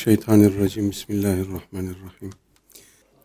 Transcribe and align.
Mineşşeytanirracim. 0.00 0.90
Bismillahirrahmanirrahim. 0.90 2.30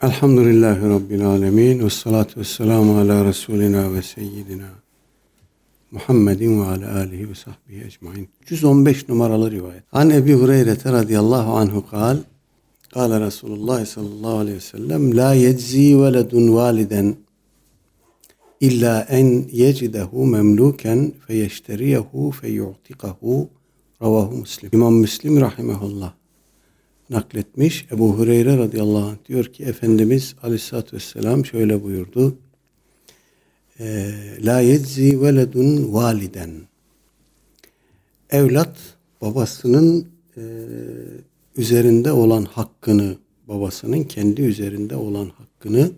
Elhamdülillahi 0.01 0.81
Rabbil 0.81 1.25
alemin. 1.25 1.85
Ve 1.85 1.89
salatu 1.89 2.39
ve 2.39 2.43
selamu 2.43 2.97
ala 2.97 3.25
Resulina 3.25 3.93
ve 3.93 4.01
seyyidina 4.01 4.69
Muhammedin 5.91 6.61
ve 6.61 6.65
ala 6.65 6.95
alihi 6.95 7.29
ve 7.29 7.35
sahbihi 7.35 7.83
ecmain. 7.85 8.29
115 8.49 9.09
numaralı 9.09 9.51
rivayet. 9.51 9.83
An 9.91 10.09
Ebi 10.09 10.33
Hureyre 10.33 10.77
radıyallahu 10.85 11.53
anhu 11.53 11.89
kal. 11.89 12.17
Kale 12.93 13.19
Resulullah 13.19 13.85
sallallahu 13.85 14.37
aleyhi 14.37 14.57
ve 14.57 14.61
sellem 14.61 15.17
La 15.17 15.33
yeczi 15.33 16.01
veledun 16.01 16.53
validen 16.55 17.15
illa 18.61 19.01
en 19.09 19.45
yecidehu 19.51 20.25
memluken 20.25 21.13
feyeşteriyehu 21.27 22.31
feyu'tikahu 22.31 23.49
Ravahu 24.01 24.35
Müslim. 24.35 24.69
İmam 24.73 24.93
Müslim 24.93 25.41
rahimehullah 25.41 26.13
nakletmiş. 27.09 27.85
Ebu 27.91 28.17
Hureyre 28.17 28.57
radıyallahu 28.57 29.05
anh 29.05 29.17
diyor 29.27 29.45
ki 29.45 29.63
Efendimiz 29.63 30.35
aleyhissalatü 30.43 30.95
vesselam 30.95 31.45
şöyle 31.45 31.83
buyurdu. 31.83 32.37
Ee, 33.79 34.13
La 34.45 34.59
yeczi 34.59 35.21
veledun 35.21 35.93
validen. 35.93 36.51
Evlat 38.29 38.77
babasının 39.21 40.07
e, 40.37 40.41
üzerinde 41.57 42.11
olan 42.11 42.43
hakkını, 42.43 43.17
babasının 43.47 44.03
kendi 44.03 44.41
üzerinde 44.41 44.95
olan 44.95 45.29
hakkını 45.29 45.91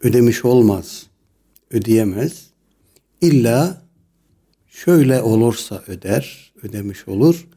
ödemiş 0.00 0.44
olmaz, 0.44 1.06
ödeyemez. 1.70 2.46
İlla 3.20 3.82
şöyle 4.68 5.22
olursa 5.22 5.82
öder, 5.86 6.52
ödemiş 6.62 7.08
olur. 7.08 7.48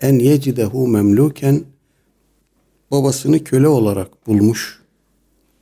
En 0.00 0.18
yecidehu 0.18 0.88
memluken 0.88 1.64
babasını 2.90 3.44
köle 3.44 3.68
olarak 3.68 4.26
bulmuş 4.26 4.80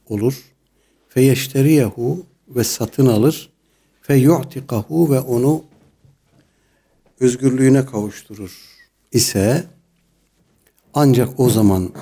olur. 0.09 0.45
Feyeşteriyehu 1.09 2.27
ve 2.49 2.65
satın 2.65 3.07
alır. 3.07 3.53
Fe 4.03 4.15
yu'tikahu 4.15 5.11
ve 5.11 5.21
onu 5.21 5.63
özgürlüğüne 7.21 7.87
kavuşturur 7.87 8.59
ise 9.13 9.65
ancak 10.95 11.41
o 11.41 11.51
zaman 11.51 11.93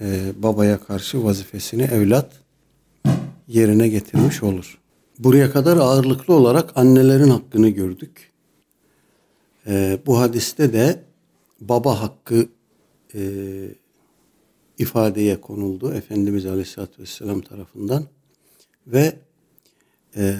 e, 0.00 0.32
babaya 0.36 0.80
karşı 0.80 1.24
vazifesini 1.24 1.82
evlat 1.82 2.32
yerine 3.48 3.88
getirmiş 3.88 4.42
olur. 4.42 4.78
Buraya 5.18 5.52
kadar 5.52 5.76
ağırlıklı 5.76 6.34
olarak 6.34 6.76
annelerin 6.76 7.30
hakkını 7.30 7.68
gördük. 7.68 8.32
E, 9.66 9.98
bu 10.06 10.18
hadiste 10.18 10.72
de 10.72 11.07
baba 11.60 12.00
hakkı 12.00 12.48
e, 13.14 13.20
ifadeye 14.78 15.40
konuldu 15.40 15.92
Efendimiz 15.92 16.46
Aleyhisselatü 16.46 17.02
Vesselam 17.02 17.40
tarafından 17.40 18.04
ve 18.86 19.16
e, 20.16 20.36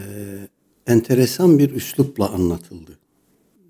enteresan 0.87 1.59
bir 1.59 1.71
üslupla 1.71 2.31
anlatıldı. 2.31 2.99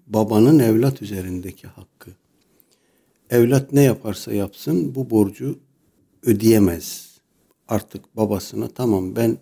Babanın 0.07 0.59
evlat 0.59 1.03
üzerindeki 1.03 1.67
hakkı. 1.67 2.11
Evlat 3.31 3.73
ne 3.73 3.83
yaparsa 3.83 4.33
yapsın 4.33 4.95
bu 4.95 5.11
borcu 5.11 5.59
ödeyemez. 6.23 7.19
Artık 7.69 8.17
babasına 8.17 8.69
tamam 8.69 9.17
ben 9.17 9.39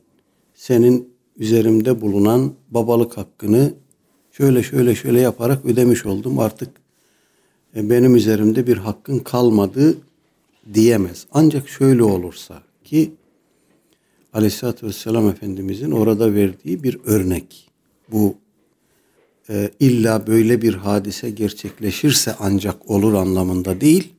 senin 0.54 1.16
üzerimde 1.36 2.00
bulunan 2.00 2.54
babalık 2.70 3.16
hakkını 3.16 3.74
şöyle 4.32 4.62
şöyle 4.62 4.94
şöyle 4.94 5.20
yaparak 5.20 5.64
ödemiş 5.64 6.06
oldum. 6.06 6.38
Artık 6.38 6.70
benim 7.76 8.16
üzerimde 8.16 8.66
bir 8.66 8.76
hakkın 8.76 9.18
kalmadı 9.18 9.98
diyemez. 10.74 11.26
Ancak 11.32 11.68
şöyle 11.68 12.02
olursa 12.02 12.62
ki 12.84 13.12
Aleyhisselatü 14.32 14.86
Vesselam 14.86 15.28
Efendimizin 15.28 15.90
orada 15.90 16.34
verdiği 16.34 16.82
bir 16.82 16.98
örnek. 17.04 17.70
Bu 18.12 18.34
e, 19.50 19.70
illa 19.80 20.26
böyle 20.26 20.62
bir 20.62 20.74
hadise 20.74 21.30
gerçekleşirse 21.30 22.34
ancak 22.38 22.90
olur 22.90 23.14
anlamında 23.14 23.80
değil. 23.80 24.12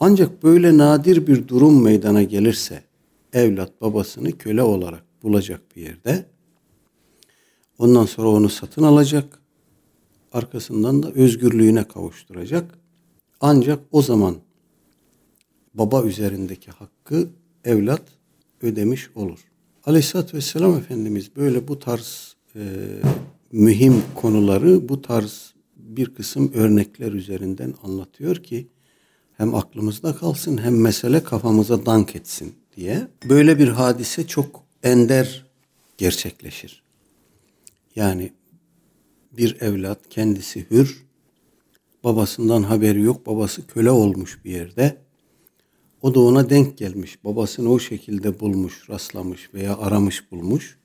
Ancak 0.00 0.42
böyle 0.42 0.78
nadir 0.78 1.26
bir 1.26 1.48
durum 1.48 1.82
meydana 1.82 2.22
gelirse 2.22 2.82
evlat 3.32 3.80
babasını 3.80 4.32
köle 4.32 4.62
olarak 4.62 5.04
bulacak 5.22 5.60
bir 5.76 5.82
yerde 5.82 6.24
ondan 7.78 8.06
sonra 8.06 8.28
onu 8.28 8.48
satın 8.48 8.82
alacak 8.82 9.38
arkasından 10.34 11.02
da 11.02 11.12
özgürlüğüne 11.12 11.88
kavuşturacak. 11.88 12.78
Ancak 13.40 13.80
o 13.92 14.02
zaman 14.02 14.36
baba 15.74 16.02
üzerindeki 16.02 16.70
hakkı 16.70 17.28
evlat 17.64 18.02
ödemiş 18.62 19.10
olur. 19.14 19.38
Aleyhisselatü 19.84 20.36
Vesselam 20.36 20.76
Efendimiz 20.76 21.36
böyle 21.36 21.68
bu 21.68 21.78
tarz 21.78 22.36
e, 22.56 22.62
mühim 23.52 24.02
konuları 24.14 24.88
bu 24.88 25.02
tarz 25.02 25.54
bir 25.76 26.14
kısım 26.14 26.52
örnekler 26.54 27.12
üzerinden 27.12 27.74
anlatıyor 27.82 28.36
ki 28.36 28.66
hem 29.36 29.54
aklımızda 29.54 30.16
kalsın 30.16 30.58
hem 30.58 30.80
mesele 30.80 31.24
kafamıza 31.24 31.86
dank 31.86 32.16
etsin 32.16 32.54
diye. 32.76 33.08
Böyle 33.28 33.58
bir 33.58 33.68
hadise 33.68 34.26
çok 34.26 34.64
ender 34.82 35.46
gerçekleşir. 35.98 36.82
Yani 37.96 38.32
bir 39.36 39.60
evlat 39.60 40.08
kendisi 40.10 40.66
hür, 40.70 41.04
babasından 42.04 42.62
haberi 42.62 43.00
yok, 43.00 43.26
babası 43.26 43.66
köle 43.66 43.90
olmuş 43.90 44.44
bir 44.44 44.50
yerde. 44.50 44.96
O 46.02 46.14
da 46.14 46.20
ona 46.20 46.50
denk 46.50 46.78
gelmiş, 46.78 47.24
babasını 47.24 47.72
o 47.72 47.78
şekilde 47.78 48.40
bulmuş, 48.40 48.90
rastlamış 48.90 49.54
veya 49.54 49.78
aramış 49.78 50.32
bulmuş. 50.32 50.78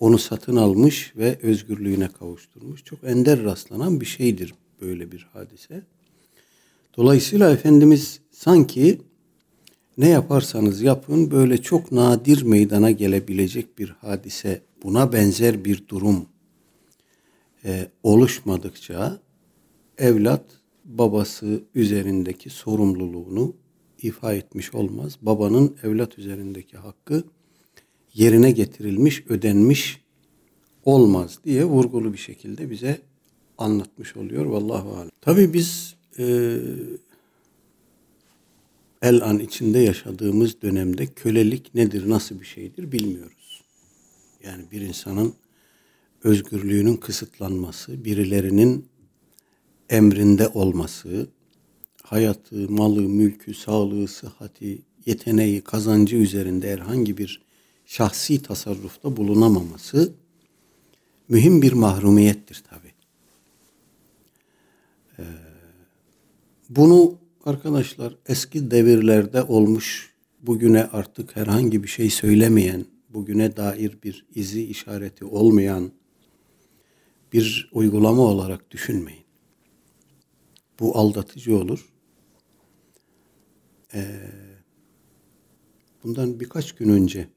Onu 0.00 0.18
satın 0.18 0.56
almış 0.56 1.12
ve 1.16 1.38
özgürlüğüne 1.42 2.08
kavuşturmuş. 2.08 2.84
Çok 2.84 3.04
ender 3.04 3.44
rastlanan 3.44 4.00
bir 4.00 4.06
şeydir 4.06 4.54
böyle 4.80 5.12
bir 5.12 5.28
hadise. 5.32 5.82
Dolayısıyla 6.96 7.50
Efendimiz 7.50 8.20
sanki 8.30 9.00
ne 9.98 10.08
yaparsanız 10.08 10.82
yapın 10.82 11.30
böyle 11.30 11.58
çok 11.62 11.92
nadir 11.92 12.42
meydana 12.42 12.90
gelebilecek 12.90 13.78
bir 13.78 13.88
hadise, 13.88 14.62
buna 14.82 15.12
benzer 15.12 15.64
bir 15.64 15.88
durum 15.88 16.26
e, 17.64 17.88
oluşmadıkça 18.02 19.20
evlat 19.98 20.44
babası 20.84 21.62
üzerindeki 21.74 22.50
sorumluluğunu 22.50 23.54
ifa 24.02 24.34
etmiş 24.34 24.74
olmaz. 24.74 25.18
Babanın 25.22 25.76
evlat 25.82 26.18
üzerindeki 26.18 26.76
hakkı 26.76 27.24
yerine 28.14 28.50
getirilmiş, 28.50 29.24
ödenmiş 29.28 30.00
olmaz 30.84 31.38
diye 31.44 31.64
vurgulu 31.64 32.12
bir 32.12 32.18
şekilde 32.18 32.70
bize 32.70 33.00
anlatmış 33.58 34.16
oluyor. 34.16 34.44
Vallahu 34.44 34.96
alem. 34.96 35.10
Tabii 35.20 35.52
biz 35.52 35.94
e, 36.18 36.56
el 39.02 39.22
an 39.22 39.38
içinde 39.38 39.78
yaşadığımız 39.78 40.62
dönemde 40.62 41.06
kölelik 41.06 41.74
nedir, 41.74 42.08
nasıl 42.08 42.40
bir 42.40 42.46
şeydir 42.46 42.92
bilmiyoruz. 42.92 43.62
Yani 44.44 44.64
bir 44.70 44.80
insanın 44.80 45.34
özgürlüğünün 46.24 46.96
kısıtlanması, 46.96 48.04
birilerinin 48.04 48.86
emrinde 49.90 50.48
olması, 50.48 51.26
hayatı, 52.02 52.70
malı, 52.70 53.00
mülkü, 53.00 53.54
sağlığı, 53.54 54.08
sıhhati, 54.08 54.82
yeteneği, 55.06 55.60
kazancı 55.60 56.16
üzerinde 56.16 56.72
herhangi 56.72 57.18
bir 57.18 57.42
şahsi 57.86 58.42
tasarrufta 58.42 59.16
bulunamaması 59.16 60.12
mühim 61.28 61.62
bir 61.62 61.72
mahrumiyettir 61.72 62.62
tabi. 62.70 62.92
Ee, 65.18 65.22
bunu 66.70 67.14
arkadaşlar 67.44 68.16
eski 68.26 68.70
devirlerde 68.70 69.42
olmuş, 69.42 70.12
bugüne 70.42 70.84
artık 70.84 71.36
herhangi 71.36 71.82
bir 71.82 71.88
şey 71.88 72.10
söylemeyen, 72.10 72.84
bugüne 73.08 73.56
dair 73.56 73.98
bir 74.04 74.26
izi 74.34 74.64
işareti 74.64 75.24
olmayan 75.24 75.92
bir 77.32 77.70
uygulama 77.72 78.22
olarak 78.22 78.70
düşünmeyin. 78.70 79.24
Bu 80.80 80.98
aldatıcı 80.98 81.56
olur. 81.58 81.92
Ee, 83.94 84.30
bundan 86.04 86.40
birkaç 86.40 86.72
gün 86.72 86.88
önce 86.88 87.28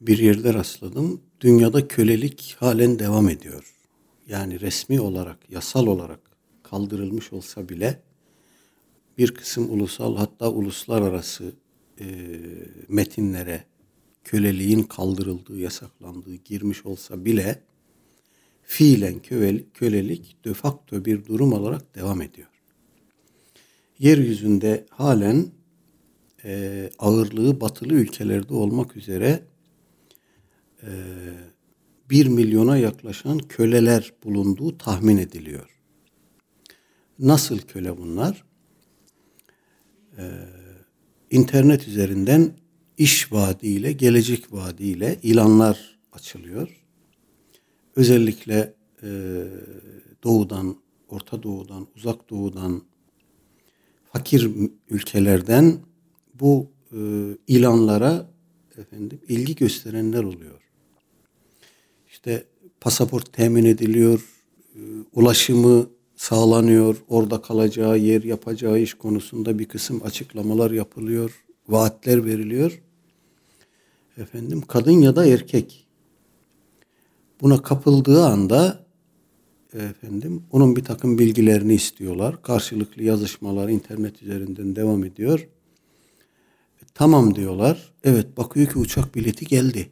bir 0.00 0.18
yerde 0.18 0.54
rastladım. 0.54 1.20
Dünyada 1.40 1.88
kölelik 1.88 2.56
halen 2.58 2.98
devam 2.98 3.28
ediyor. 3.28 3.74
Yani 4.28 4.60
resmi 4.60 5.00
olarak, 5.00 5.50
yasal 5.50 5.86
olarak 5.86 6.20
kaldırılmış 6.62 7.32
olsa 7.32 7.68
bile 7.68 8.02
bir 9.18 9.34
kısım 9.34 9.70
ulusal 9.70 10.16
hatta 10.16 10.50
uluslararası 10.50 11.52
e, 12.00 12.06
metinlere 12.88 13.64
köleliğin 14.26 14.82
kaldırıldığı, 14.82 15.58
yasaklandığı 15.58 16.34
girmiş 16.34 16.86
olsa 16.86 17.24
bile 17.24 17.62
fiilen 18.62 19.18
kölelik 19.74 20.44
de 20.44 20.54
facto 20.54 21.04
bir 21.04 21.26
durum 21.26 21.52
olarak 21.52 21.94
devam 21.94 22.22
ediyor. 22.22 22.48
yeryüzünde 23.98 24.86
halen 24.90 25.46
e, 26.44 26.90
ağırlığı 26.98 27.60
batılı 27.60 27.94
ülkelerde 27.94 28.54
olmak 28.54 28.96
üzere 28.96 29.42
e, 30.82 30.90
1 32.10 32.26
milyona 32.26 32.76
yaklaşan 32.76 33.38
köleler 33.38 34.12
bulunduğu 34.24 34.78
tahmin 34.78 35.16
ediliyor. 35.16 35.78
Nasıl 37.18 37.58
köle 37.58 37.98
bunlar? 37.98 38.44
Ee, 40.18 40.30
internet 41.30 41.88
üzerinden 41.88 42.52
iş 42.98 43.32
vaadiyle, 43.32 43.92
gelecek 43.92 44.52
vaadiyle 44.52 45.18
ilanlar 45.22 45.98
açılıyor. 46.12 46.84
Özellikle 47.96 48.74
e, 49.02 49.08
doğudan, 50.24 50.76
Orta 51.08 51.42
Doğu'dan, 51.42 51.86
Uzak 51.96 52.30
Doğu'dan, 52.30 52.82
fakir 54.12 54.50
ülkelerden 54.90 55.78
bu 56.34 56.70
e, 56.92 56.98
ilanlara 57.46 58.30
efendim 58.78 59.20
ilgi 59.28 59.54
gösterenler 59.54 60.24
oluyor. 60.24 60.60
İşte 62.08 62.44
pasaport 62.80 63.32
temin 63.32 63.64
ediliyor, 63.64 64.20
e, 64.74 64.80
ulaşımı 65.12 65.86
sağlanıyor, 66.16 66.96
orada 67.08 67.42
kalacağı 67.42 67.98
yer, 67.98 68.22
yapacağı 68.22 68.80
iş 68.80 68.94
konusunda 68.94 69.58
bir 69.58 69.64
kısım 69.64 70.02
açıklamalar 70.04 70.70
yapılıyor, 70.70 71.44
vaatler 71.68 72.24
veriliyor. 72.24 72.82
Efendim 74.16 74.62
kadın 74.68 75.00
ya 75.00 75.16
da 75.16 75.26
erkek 75.26 75.86
buna 77.40 77.62
kapıldığı 77.62 78.26
anda 78.26 78.86
efendim 79.72 80.42
onun 80.52 80.76
bir 80.76 80.84
takım 80.84 81.18
bilgilerini 81.18 81.74
istiyorlar. 81.74 82.42
Karşılıklı 82.42 83.02
yazışmalar 83.02 83.68
internet 83.68 84.22
üzerinden 84.22 84.76
devam 84.76 85.04
ediyor. 85.04 85.48
E, 86.82 86.82
tamam 86.94 87.34
diyorlar. 87.34 87.92
Evet 88.04 88.36
bakıyor 88.36 88.66
ki 88.66 88.78
uçak 88.78 89.14
bileti 89.14 89.44
geldi. 89.44 89.90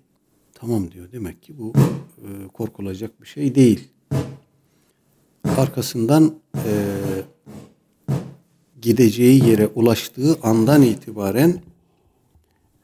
Tamam 0.55 0.91
diyor. 0.91 1.12
Demek 1.12 1.43
ki 1.43 1.59
bu 1.59 1.73
e, 2.19 2.49
korkulacak 2.53 3.23
bir 3.23 3.26
şey 3.26 3.55
değil. 3.55 3.88
Arkasından 5.56 6.35
e, 6.55 6.73
gideceği 8.82 9.49
yere 9.49 9.67
ulaştığı 9.67 10.38
andan 10.43 10.82
itibaren 10.82 11.62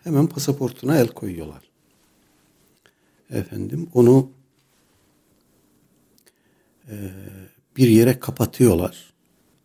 hemen 0.04 0.26
pasaportuna 0.26 0.98
el 0.98 1.08
koyuyorlar. 1.08 1.70
Efendim 3.30 3.88
onu 3.94 4.30
e, 6.88 6.94
bir 7.76 7.88
yere 7.88 8.20
kapatıyorlar. 8.20 9.12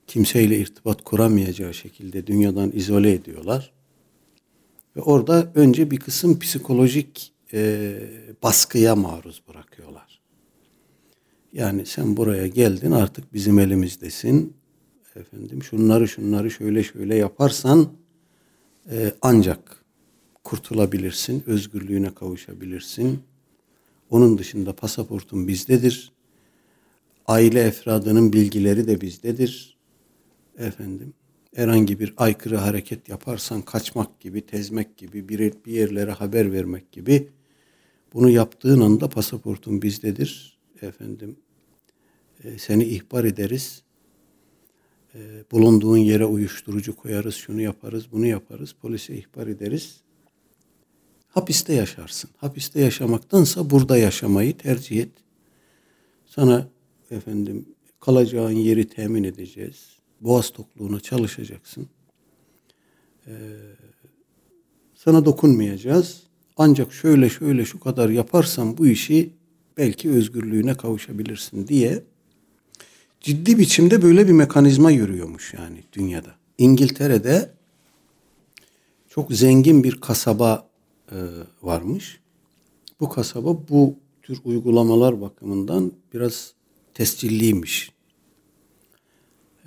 Kimseyle 0.07 0.57
irtibat 0.59 1.03
kuramayacağı 1.03 1.73
şekilde 1.73 2.27
dünyadan 2.27 2.71
izole 2.73 3.11
ediyorlar. 3.11 3.71
Ve 4.95 5.01
orada 5.01 5.51
önce 5.55 5.91
bir 5.91 5.97
kısım 5.97 6.39
psikolojik 6.39 7.33
e, 7.53 7.97
baskıya 8.43 8.95
maruz 8.95 9.41
bırakıyorlar. 9.47 10.21
Yani 11.53 11.85
sen 11.85 12.17
buraya 12.17 12.47
geldin 12.47 12.91
artık 12.91 13.33
bizim 13.33 13.59
elimizdesin. 13.59 14.53
Efendim 15.15 15.63
şunları 15.63 16.07
şunları 16.07 16.51
şöyle 16.51 16.83
şöyle 16.83 17.15
yaparsan 17.15 17.89
e, 18.91 19.13
ancak 19.21 19.74
kurtulabilirsin, 20.45 21.43
özgürlüğüne 21.47 22.13
kavuşabilirsin. 22.13 23.19
Onun 24.09 24.37
dışında 24.37 24.75
pasaportun 24.75 25.47
bizdedir. 25.47 26.11
Aile 27.27 27.61
efradının 27.61 28.33
bilgileri 28.33 28.87
de 28.87 29.01
bizdedir. 29.01 29.77
Efendim 30.57 31.13
herhangi 31.55 31.99
bir 31.99 32.13
aykırı 32.17 32.57
hareket 32.57 33.09
yaparsan 33.09 33.61
kaçmak 33.61 34.19
gibi, 34.19 34.41
tezmek 34.41 34.97
gibi, 34.97 35.29
bir, 35.29 35.39
bir 35.65 35.71
yerlere 35.73 36.11
haber 36.11 36.51
vermek 36.51 36.91
gibi 36.91 37.29
bunu 38.13 38.29
yaptığın 38.29 38.81
anda 38.81 39.09
pasaportun 39.09 39.81
bizdedir. 39.81 40.57
Efendim 40.81 41.35
e, 42.43 42.57
seni 42.57 42.83
ihbar 42.83 43.23
ederiz. 43.23 43.83
E, 45.15 45.19
bulunduğun 45.51 45.97
yere 45.97 46.25
uyuşturucu 46.25 46.95
koyarız, 46.95 47.35
şunu 47.35 47.61
yaparız, 47.61 48.05
bunu 48.11 48.25
yaparız. 48.25 48.75
Polise 48.81 49.17
ihbar 49.17 49.47
ederiz. 49.47 50.04
Hapiste 51.35 51.73
yaşarsın. 51.73 52.29
Hapiste 52.37 52.81
yaşamaktansa 52.81 53.69
burada 53.69 53.97
yaşamayı 53.97 54.57
tercih 54.57 55.01
et. 55.01 55.09
Sana 56.25 56.67
efendim 57.11 57.65
kalacağın 57.99 58.51
yeri 58.51 58.89
temin 58.89 59.23
edeceğiz. 59.23 59.89
Boğaz 60.21 60.49
tokluğuna 60.49 60.99
çalışacaksın. 60.99 61.87
Ee, 63.27 63.31
sana 64.95 65.25
dokunmayacağız. 65.25 66.23
Ancak 66.57 66.93
şöyle 66.93 67.29
şöyle 67.29 67.65
şu 67.65 67.79
kadar 67.79 68.09
yaparsan 68.09 68.77
bu 68.77 68.87
işi 68.87 69.29
belki 69.77 70.11
özgürlüğüne 70.11 70.77
kavuşabilirsin 70.77 71.67
diye 71.67 72.03
ciddi 73.21 73.57
biçimde 73.57 74.01
böyle 74.01 74.27
bir 74.27 74.33
mekanizma 74.33 74.91
yürüyormuş 74.91 75.53
yani 75.53 75.83
dünyada. 75.93 76.35
İngiltere'de 76.57 77.51
çok 79.09 79.33
zengin 79.33 79.83
bir 79.83 80.01
kasaba 80.01 80.74
e, 81.11 81.17
varmış. 81.61 82.19
Bu 82.99 83.09
kasaba 83.09 83.67
bu 83.69 83.95
tür 84.21 84.41
uygulamalar 84.43 85.21
bakımından 85.21 85.91
biraz 86.13 86.53
tescilliymiş. 86.93 87.91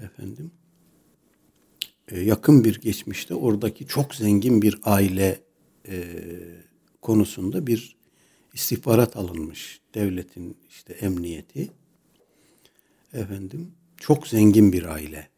Efendim. 0.02 0.50
E, 2.08 2.20
yakın 2.20 2.64
bir 2.64 2.80
geçmişte 2.80 3.34
oradaki 3.34 3.86
çok 3.86 4.14
zengin 4.14 4.62
bir 4.62 4.80
aile 4.84 5.40
e, 5.88 6.14
konusunda 7.02 7.66
bir 7.66 7.96
istihbarat 8.52 9.16
alınmış. 9.16 9.80
Devletin 9.94 10.56
işte 10.68 10.92
emniyeti. 10.92 11.70
Efendim 13.12 13.72
çok 13.96 14.28
zengin 14.28 14.72
bir 14.72 14.84
aile. 14.84 15.28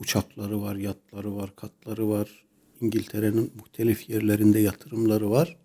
Uçakları 0.00 0.62
var, 0.62 0.76
yatları 0.76 1.36
var, 1.36 1.56
katları 1.56 2.08
var. 2.08 2.44
İngiltere'nin 2.80 3.52
muhtelif 3.58 4.10
yerlerinde 4.10 4.58
yatırımları 4.58 5.30
var. 5.30 5.56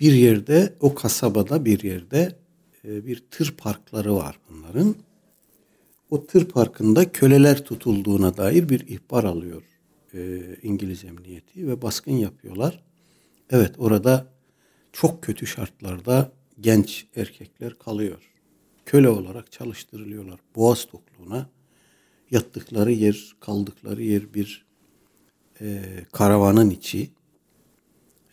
Bir 0.00 0.12
yerde 0.12 0.74
o 0.80 0.94
kasabada 0.94 1.64
bir 1.64 1.82
yerde 1.82 2.36
e, 2.84 3.06
bir 3.06 3.24
tır 3.30 3.54
parkları 3.56 4.14
var 4.14 4.38
bunların. 4.50 4.94
O 6.10 6.26
tır 6.26 6.48
parkında 6.48 7.12
köleler 7.12 7.64
tutulduğuna 7.64 8.36
dair 8.36 8.68
bir 8.68 8.88
ihbar 8.88 9.24
alıyor 9.24 9.62
e, 10.14 10.40
İngiliz 10.62 11.04
emniyeti 11.04 11.68
ve 11.68 11.82
baskın 11.82 12.12
yapıyorlar. 12.12 12.82
Evet 13.50 13.74
orada 13.78 14.26
çok 14.92 15.22
kötü 15.22 15.46
şartlarda 15.46 16.32
genç 16.60 17.06
erkekler 17.16 17.78
kalıyor. 17.78 18.30
Köle 18.86 19.08
olarak 19.08 19.52
çalıştırılıyorlar. 19.52 20.40
Boğaz 20.56 20.84
tokluğuna 20.84 21.50
yattıkları 22.30 22.92
yer, 22.92 23.36
kaldıkları 23.40 24.02
yer 24.02 24.34
bir 24.34 24.66
e, 25.60 25.82
karavanın 26.12 26.70
içi. 26.70 27.10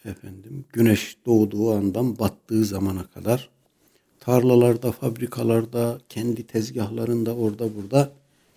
Efendim 0.06 0.66
güneş 0.74 1.18
doğduğu 1.26 1.74
andan 1.74 2.20
battığı 2.20 2.66
zamana 2.66 3.08
kadar 3.08 3.50
tarlalarda, 4.22 4.92
fabrikalarda, 4.92 6.02
kendi 6.10 6.48
tezgahlarında 6.48 7.36
orada 7.36 7.76
burada 7.76 8.12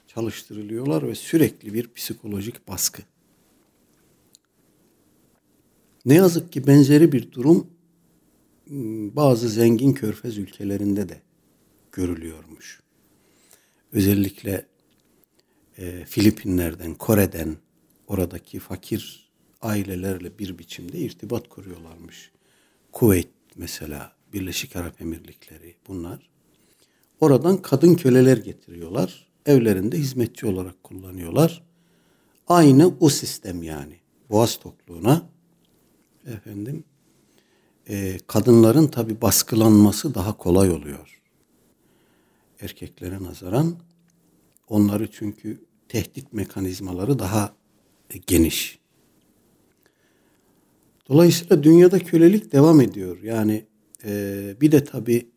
çalıştırılıyorlar 0.07 1.09
ve 1.09 1.15
sürekli 1.15 1.75
bir 1.75 1.93
psikolojik 1.93 2.69
baskı. 2.69 3.03
Ne 6.07 6.15
yazık 6.15 6.53
ki 6.53 6.67
benzeri 6.67 7.13
bir 7.13 7.33
durum 7.33 7.67
ıı, 8.71 9.17
bazı 9.17 9.49
zengin 9.49 9.93
körfez 9.93 10.39
ülkelerinde 10.39 11.09
de 11.09 11.21
görülüyormuş. 11.93 12.81
Özellikle 13.93 14.67
e, 15.79 16.05
Filipinler'den, 16.05 16.95
Kore'den 16.95 17.57
oradaki 18.07 18.59
fakir 18.59 19.31
ailelerle 19.63 20.39
bir 20.39 20.59
biçimde 20.59 20.99
irtibat 20.99 21.49
kuruyorlarmış. 21.49 22.31
Kuveyt 22.93 23.29
mesela, 23.57 24.13
Birleşik 24.33 24.77
Arap 24.77 25.01
Emirlikleri 25.01 25.75
bunlar. 25.89 26.31
Oradan 27.21 27.63
kadın 27.63 27.95
köleler 27.95 28.37
getiriyorlar. 28.37 29.29
Evlerinde 29.47 29.99
hizmetçi 29.99 30.47
olarak 30.47 30.83
kullanıyorlar. 30.83 31.63
Aynı 32.49 32.95
o 33.01 33.09
sistem 33.09 33.63
yani. 33.63 33.97
Boğaz 34.31 34.57
tokluğuna 34.57 35.29
efendim 36.27 36.85
e, 37.89 38.19
kadınların 38.27 38.87
tabi 38.87 39.21
baskılanması 39.21 40.15
daha 40.15 40.37
kolay 40.37 40.71
oluyor. 40.71 41.21
Erkeklere 42.61 43.23
nazaran 43.23 43.77
onları 44.69 45.11
çünkü 45.11 45.65
tehdit 45.89 46.33
mekanizmaları 46.33 47.19
daha 47.19 47.55
geniş. 48.19 48.79
Dolayısıyla 51.09 51.63
dünyada 51.63 51.99
kölelik 51.99 52.53
devam 52.53 52.81
ediyor. 52.81 53.23
Yani 53.23 53.65
e, 54.05 54.55
bir 54.61 54.73
de 54.73 54.85
tabi 54.85 55.29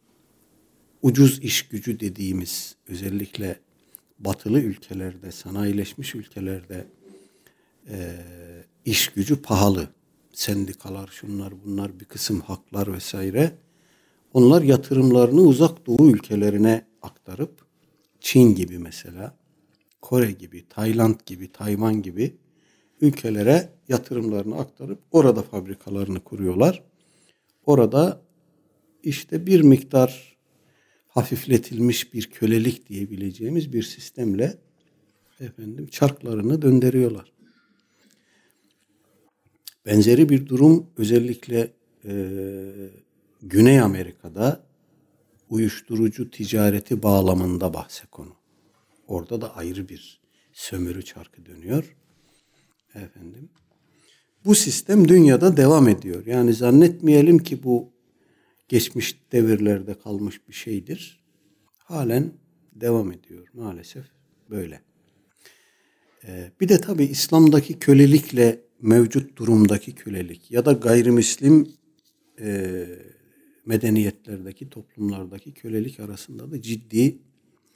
ucuz 1.02 1.40
iş 1.40 1.68
gücü 1.68 2.00
dediğimiz 2.00 2.76
özellikle 2.88 3.60
batılı 4.20 4.60
ülkelerde, 4.60 5.32
sanayileşmiş 5.32 6.16
ülkelerde 6.16 6.86
e, 7.90 8.16
iş 8.86 9.08
gücü 9.08 9.42
pahalı. 9.42 9.90
Sendikalar, 10.34 11.08
şunlar 11.08 11.54
bunlar 11.66 12.00
bir 12.00 12.06
kısım 12.06 12.40
haklar 12.42 12.94
vesaire. 12.94 13.52
Onlar 14.34 14.62
yatırımlarını 14.62 15.42
uzak 15.42 15.88
doğu 15.88 16.10
ülkelerine 16.10 16.86
aktarıp 17.02 17.66
Çin 18.20 18.56
gibi 18.56 18.80
mesela, 18.80 19.38
Kore 20.02 20.32
gibi, 20.32 20.66
Tayland 20.70 21.16
gibi, 21.26 21.52
Tayvan 21.52 22.02
gibi 22.02 22.36
ülkelere 23.02 23.70
yatırımlarını 23.88 24.60
aktarıp 24.60 25.00
orada 25.12 25.42
fabrikalarını 25.42 26.20
kuruyorlar. 26.20 26.84
Orada 27.66 28.22
işte 29.04 29.46
bir 29.46 29.62
miktar 29.62 30.38
hafifletilmiş 31.08 32.14
bir 32.14 32.30
kölelik 32.30 32.90
diyebileceğimiz 32.90 33.74
bir 33.74 33.84
sistemle 33.84 34.58
efendim 35.40 35.88
çarklarını 35.88 36.62
döndürüyorlar. 36.62 37.32
Benzeri 39.86 40.30
bir 40.30 40.48
durum 40.48 40.90
özellikle 40.98 41.74
e, 42.06 42.32
Güney 43.42 43.82
Amerika'da 43.82 44.64
uyuşturucu 45.50 46.32
ticareti 46.32 47.04
bağlamında 47.04 47.74
bahse 47.74 48.06
konu. 48.12 48.36
Orada 49.08 49.42
da 49.42 49.56
ayrı 49.56 49.90
bir 49.90 50.22
sömürü 50.54 51.06
çarkı 51.06 51.46
dönüyor. 51.46 51.96
Efendim. 52.98 53.50
Bu 54.46 54.56
sistem 54.56 55.08
dünyada 55.08 55.58
devam 55.58 55.88
ediyor. 55.88 56.26
Yani 56.26 56.54
zannetmeyelim 56.54 57.38
ki 57.38 57.64
bu 57.64 57.90
geçmiş 58.68 59.32
devirlerde 59.32 59.94
kalmış 59.94 60.48
bir 60.48 60.54
şeydir. 60.54 61.24
Halen 61.78 62.32
devam 62.76 63.12
ediyor 63.12 63.48
maalesef 63.54 64.06
böyle. 64.50 64.82
Ee, 66.24 66.52
bir 66.62 66.70
de 66.70 66.82
tabi 66.82 67.04
İslam'daki 67.04 67.80
kölelikle 67.80 68.62
mevcut 68.82 69.38
durumdaki 69.38 69.96
kölelik 69.96 70.52
ya 70.52 70.66
da 70.66 70.72
gayrimüslim 70.72 71.70
e, 72.40 72.86
medeniyetlerdeki, 73.66 74.70
toplumlardaki 74.70 75.54
kölelik 75.54 76.00
arasında 76.00 76.52
da 76.52 76.62
ciddi 76.62 77.18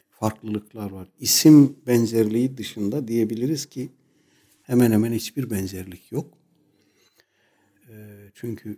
farklılıklar 0.09 0.91
var. 0.91 1.07
İsim 1.19 1.75
benzerliği 1.87 2.57
dışında 2.57 3.07
diyebiliriz 3.07 3.65
ki 3.65 3.89
hemen 4.71 4.91
hemen 4.91 5.13
hiçbir 5.13 5.49
benzerlik 5.49 6.11
yok. 6.11 6.37
E, 7.89 7.95
çünkü 8.33 8.77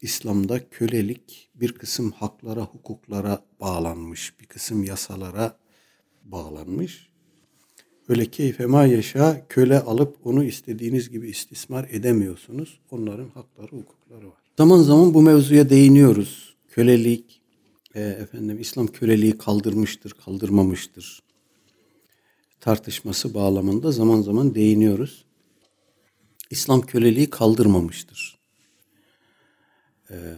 İslam'da 0.00 0.68
kölelik 0.68 1.50
bir 1.54 1.72
kısım 1.72 2.10
haklara, 2.10 2.60
hukuklara 2.60 3.44
bağlanmış, 3.60 4.40
bir 4.40 4.46
kısım 4.46 4.84
yasalara 4.84 5.58
bağlanmış. 6.24 7.10
Öyle 8.08 8.26
keyfe 8.26 8.66
ma 8.66 8.86
yaşa 8.86 9.46
köle 9.48 9.80
alıp 9.80 10.26
onu 10.26 10.44
istediğiniz 10.44 11.10
gibi 11.10 11.28
istismar 11.28 11.88
edemiyorsunuz. 11.90 12.80
Onların 12.90 13.28
hakları, 13.28 13.72
hukukları 13.72 14.26
var. 14.26 14.42
Zaman 14.58 14.82
zaman 14.82 15.14
bu 15.14 15.22
mevzuya 15.22 15.70
değiniyoruz. 15.70 16.54
Kölelik, 16.68 17.40
e, 17.94 18.00
efendim 18.00 18.60
İslam 18.60 18.86
köleliği 18.86 19.38
kaldırmıştır, 19.38 20.10
kaldırmamıştır 20.24 21.29
tartışması 22.60 23.34
bağlamında 23.34 23.92
zaman 23.92 24.22
zaman 24.22 24.54
değiniyoruz. 24.54 25.24
İslam 26.50 26.80
köleliği 26.80 27.30
kaldırmamıştır. 27.30 28.38
Ee, 30.10 30.34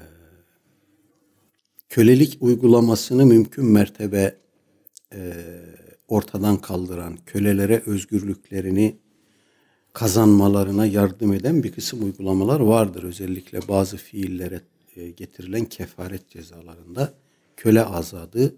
kölelik 1.89 2.37
uygulamasını 2.41 3.27
mümkün 3.27 3.65
mertebe 3.65 4.39
e, 5.13 5.33
ortadan 6.09 6.57
kaldıran, 6.57 7.19
kölelere 7.27 7.83
özgürlüklerini 7.87 8.97
kazanmalarına 9.93 10.87
yardım 10.87 11.33
eden 11.33 11.63
bir 11.63 11.73
kısım 11.73 12.05
uygulamalar 12.05 12.61
vardır. 12.61 13.03
Özellikle 13.03 13.69
bazı 13.69 13.97
fiillere 13.97 14.61
e, 14.97 15.11
getirilen 15.11 15.65
kefaret 15.65 16.31
cezalarında 16.31 17.15
köle 17.57 17.85
azadı 17.85 18.55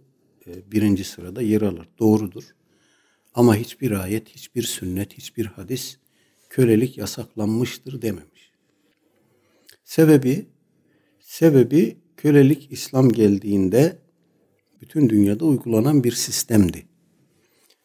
e, 0.46 0.72
birinci 0.72 1.04
sırada 1.04 1.42
yer 1.42 1.62
alır. 1.62 1.88
Doğrudur. 1.98 2.44
Ama 3.34 3.56
hiçbir 3.56 3.90
ayet, 3.90 4.28
hiçbir 4.28 4.62
sünnet, 4.62 5.12
hiçbir 5.14 5.46
hadis 5.46 5.98
kölelik 6.50 6.98
yasaklanmıştır 6.98 8.02
dememiş. 8.02 8.52
Sebebi 9.84 10.46
sebebi 11.20 11.96
kölelik 12.16 12.72
İslam 12.72 13.12
geldiğinde 13.12 13.98
bütün 14.80 15.08
dünyada 15.08 15.44
uygulanan 15.44 16.04
bir 16.04 16.12
sistemdi. 16.12 16.86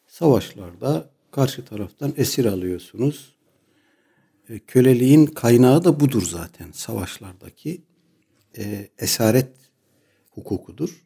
Savaşlarda 0.07 1.09
karşı 1.31 1.65
taraftan 1.65 2.13
esir 2.17 2.45
alıyorsunuz. 2.45 3.35
E, 4.49 4.59
köleliğin 4.59 5.25
kaynağı 5.25 5.83
da 5.83 5.99
budur 5.99 6.21
zaten. 6.21 6.71
Savaşlardaki 6.71 7.81
e, 8.57 8.89
esaret 8.97 9.51
hukukudur. 10.31 11.05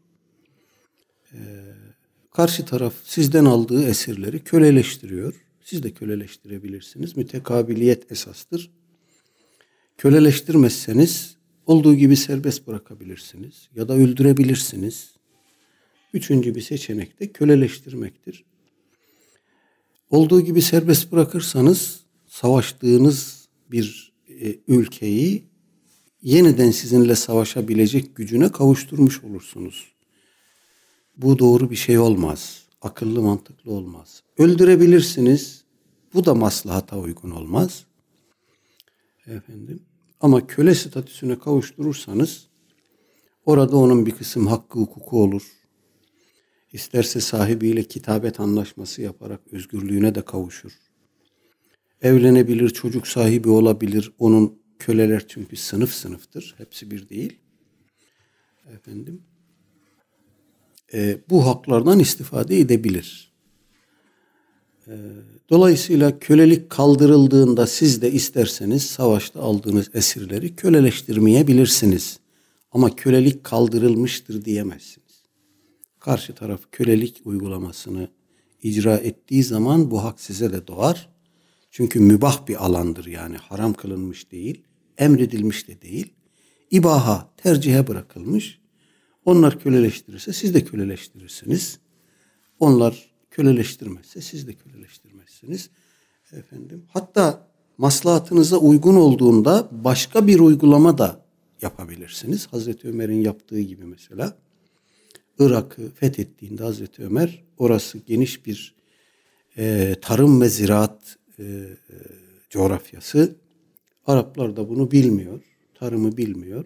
Karşı 2.34 2.66
taraf 2.66 2.94
sizden 3.04 3.46
aldığı 3.46 3.88
esirleri 3.88 4.44
köleleştiriyor. 4.44 5.34
Siz 5.62 5.84
de 5.84 5.92
köleleştirebilirsiniz. 5.92 7.18
Mütekabiliyet 7.18 8.12
esastır. 8.12 8.72
Köleleştirmezseniz 9.98 11.38
olduğu 11.66 11.96
gibi 11.96 12.16
serbest 12.16 12.68
bırakabilirsiniz 12.68 13.70
ya 13.76 13.88
da 13.88 13.94
öldürebilirsiniz. 13.94 15.14
Üçüncü 16.14 16.56
bir 16.56 16.62
seçenek 16.62 17.20
de 17.20 17.32
köleleştirmektir. 17.32 18.46
Olduğu 20.10 20.42
gibi 20.42 20.62
serbest 20.62 21.12
bırakırsanız 21.12 22.00
savaştığınız 22.28 23.48
bir 23.72 24.14
e, 24.42 24.56
ülkeyi 24.68 25.44
yeniden 26.22 26.72
sizinle 26.72 27.16
savaşabilecek 27.16 28.16
gücüne 28.16 28.52
kavuşturmuş 28.52 29.24
olursunuz. 29.24 29.93
Bu 31.18 31.40
doğru 31.40 31.70
bir 31.70 31.76
şey 31.76 32.00
olmaz. 32.00 32.64
Akıllı 32.82 33.22
mantıklı 33.22 33.72
olmaz. 33.72 34.24
Öldürebilirsiniz. 34.38 35.64
Bu 36.14 36.26
da 36.26 36.36
maslahata 36.36 37.00
uygun 37.00 37.32
olmaz. 37.32 37.86
Efendim. 39.28 39.80
Ama 40.22 40.48
köle 40.48 40.76
statüsüne 40.76 41.40
kavuşturursanız 41.40 42.48
orada 43.46 43.78
onun 43.78 44.06
bir 44.06 44.12
kısım 44.12 44.48
hakkı 44.48 44.80
hukuku 44.80 45.24
olur. 45.24 45.44
İsterse 46.74 47.22
sahibiyle 47.22 47.84
kitabet 47.84 48.40
anlaşması 48.40 49.02
yaparak 49.02 49.42
özgürlüğüne 49.52 50.16
de 50.16 50.22
kavuşur. 50.22 50.72
Evlenebilir, 52.02 52.70
çocuk 52.70 53.08
sahibi 53.08 53.50
olabilir. 53.50 54.12
Onun 54.20 54.60
köleler 54.80 55.28
çünkü 55.28 55.56
sınıf 55.56 55.94
sınıftır. 55.94 56.56
Hepsi 56.58 56.92
bir 56.92 57.10
değil. 57.10 57.40
Efendim 58.74 59.22
e, 60.94 61.18
bu 61.30 61.48
haklardan 61.48 62.00
istifade 62.00 62.60
edebilir. 62.60 63.32
E, 64.88 64.94
dolayısıyla 65.50 66.20
kölelik 66.20 66.70
kaldırıldığında 66.70 67.68
siz 67.68 68.02
de 68.02 68.12
isterseniz 68.12 68.84
savaşta 68.84 69.42
aldığınız 69.42 69.90
esirleri 69.94 70.56
köleleştirmeyebilirsiniz. 70.56 72.20
Ama 72.72 72.96
kölelik 72.96 73.44
kaldırılmıştır 73.44 74.46
diyemezsiniz. 74.46 75.24
Karşı 76.00 76.36
taraf 76.36 76.60
kölelik 76.72 77.22
uygulamasını 77.26 78.08
icra 78.64 78.98
ettiği 78.98 79.44
zaman 79.44 79.92
bu 79.92 80.04
hak 80.04 80.22
size 80.22 80.54
de 80.54 80.68
doğar. 80.68 81.10
Çünkü 81.72 82.00
mübah 82.00 82.48
bir 82.48 82.66
alandır 82.66 83.06
yani 83.06 83.38
haram 83.38 83.74
kılınmış 83.74 84.32
değil, 84.32 84.62
emredilmiş 84.98 85.68
de 85.68 85.82
değil. 85.82 86.14
İbaha, 86.72 87.30
tercihe 87.38 87.88
bırakılmış. 87.88 88.63
Onlar 89.26 89.60
köleleştirirse 89.60 90.34
siz 90.34 90.54
de 90.54 90.64
köleleştirirsiniz. 90.64 91.80
Onlar 92.60 93.12
köleleştirmezse 93.32 94.22
siz 94.22 94.48
de 94.48 94.54
köleleştirmezsiniz. 94.54 95.70
Efendim, 96.32 96.86
hatta 96.88 97.48
maslahatınıza 97.78 98.58
uygun 98.58 98.96
olduğunda 98.96 99.70
başka 99.72 100.28
bir 100.28 100.40
uygulama 100.40 100.98
da 100.98 101.26
yapabilirsiniz. 101.62 102.48
Hazreti 102.48 102.88
Ömer'in 102.88 103.22
yaptığı 103.22 103.60
gibi 103.60 103.86
mesela. 103.86 104.38
Irak'ı 105.40 105.92
fethettiğinde 105.96 106.64
Hazreti 106.64 107.04
Ömer 107.04 107.44
orası 107.58 107.98
geniş 107.98 108.46
bir 108.46 108.76
e, 109.58 109.96
tarım 110.02 110.42
ve 110.42 110.50
ziraat 110.50 111.18
e, 111.40 111.44
coğrafyası. 112.50 113.36
Araplar 114.06 114.56
da 114.56 114.70
bunu 114.70 114.92
bilmiyor. 114.92 115.42
Tarımı 115.76 116.18
bilmiyor 116.18 116.66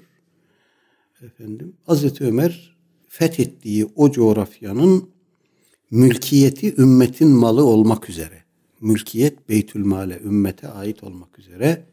efendim 1.24 1.74
Hazreti 1.86 2.24
Ömer 2.24 2.78
fethettiği 3.10 3.86
o 3.96 4.12
coğrafyanın 4.12 5.10
mülkiyeti 5.92 6.82
ümmetin 6.82 7.30
malı 7.30 7.66
olmak 7.66 8.10
üzere, 8.10 8.44
mülkiyet 8.82 9.50
Beytülmale 9.50 10.20
ümmete 10.24 10.68
ait 10.68 11.04
olmak 11.04 11.40
üzere 11.40 11.84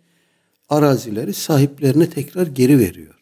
arazileri 0.68 1.34
sahiplerine 1.34 2.10
tekrar 2.10 2.46
geri 2.46 2.78
veriyor. 2.78 3.14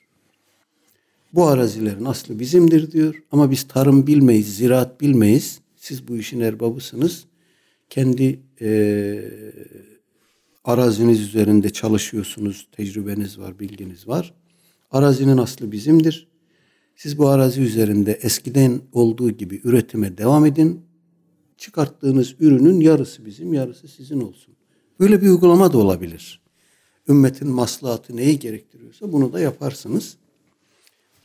Bu 1.35 1.47
arazilerin 1.47 2.05
aslı 2.05 2.39
bizimdir 2.39 2.93
diyor 2.93 3.23
ama 3.33 3.51
biz 3.51 3.69
tarım 3.69 4.07
bilmeyiz, 4.07 4.57
ziraat 4.57 5.01
bilmeyiz. 5.01 5.61
Siz 5.77 6.09
bu 6.09 6.17
işin 6.17 6.41
erbabısınız. 6.41 7.25
Kendi 7.91 8.41
e, 8.61 8.71
araziniz 10.65 11.21
üzerinde 11.21 11.71
çalışıyorsunuz. 11.71 12.69
Tecrübeniz 12.73 13.39
var, 13.39 13.59
bilginiz 13.59 14.09
var. 14.09 14.35
Arazinin 14.93 15.37
aslı 15.37 15.73
bizimdir. 15.73 16.29
Siz 16.97 17.19
bu 17.19 17.29
arazi 17.29 17.61
üzerinde 17.61 18.13
eskiden 18.13 18.81
olduğu 18.93 19.31
gibi 19.31 19.61
üretime 19.65 20.19
devam 20.19 20.47
edin. 20.47 20.81
Çıkarttığınız 21.59 22.35
ürünün 22.41 22.81
yarısı 22.81 23.27
bizim, 23.27 23.55
yarısı 23.55 23.89
sizin 23.89 24.21
olsun. 24.21 24.55
Böyle 25.01 25.23
bir 25.23 25.29
uygulama 25.29 25.73
da 25.73 25.79
olabilir. 25.79 26.43
Ümmetin 27.09 27.49
maslahatı 27.49 28.17
neyi 28.17 28.39
gerektiriyorsa 28.39 29.13
bunu 29.13 29.33
da 29.33 29.41
yaparsınız. 29.41 30.17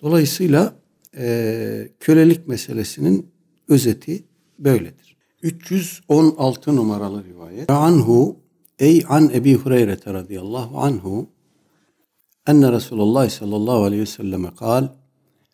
Dolayısıyla 0.02 0.76
e, 1.18 1.90
kölelik 2.00 2.48
meselesinin 2.48 3.28
özeti 3.70 4.24
böyledir. 4.60 5.18
316 5.44 6.76
numaralı 6.76 7.24
rivayet. 7.26 7.70
Anhu 7.70 8.40
ey 8.80 9.06
an 9.10 9.32
Ebi 9.34 9.56
Hureyre 9.56 9.98
radıyallahu 10.08 10.80
anhu 10.80 11.30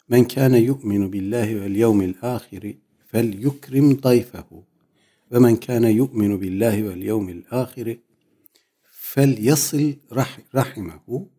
men 0.10 0.28
kâne 0.28 0.60
yu'minu 0.60 1.14
billahi 1.14 1.62
vel 1.62 1.76
yevmil 1.76 2.14
ahiri 2.22 2.78
fel 3.12 3.34
yukrim 3.44 4.04
dayfehu 4.04 4.64
ve 5.32 5.40
men 5.40 5.56
kâne 5.56 5.92
yu'minu 5.92 6.42
billahi 6.42 6.90
vel 6.90 7.02
yevmil 7.02 7.44
ahiri 7.52 8.00
fel 8.84 9.38
yasil 9.38 9.94
rahimehu 10.56 11.30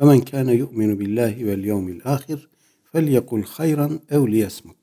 ve 0.00 0.04
men 0.04 0.20
kâne 0.20 0.54
yu'minu 0.54 0.98
billahi 0.98 1.46
vel 1.46 1.64
yevmil 1.64 2.00
ahir 2.04 2.48
fel 2.92 3.08
yekul 3.08 3.42
hayran 3.42 4.00
ev 4.10 4.26
liyesmut. 4.26 4.76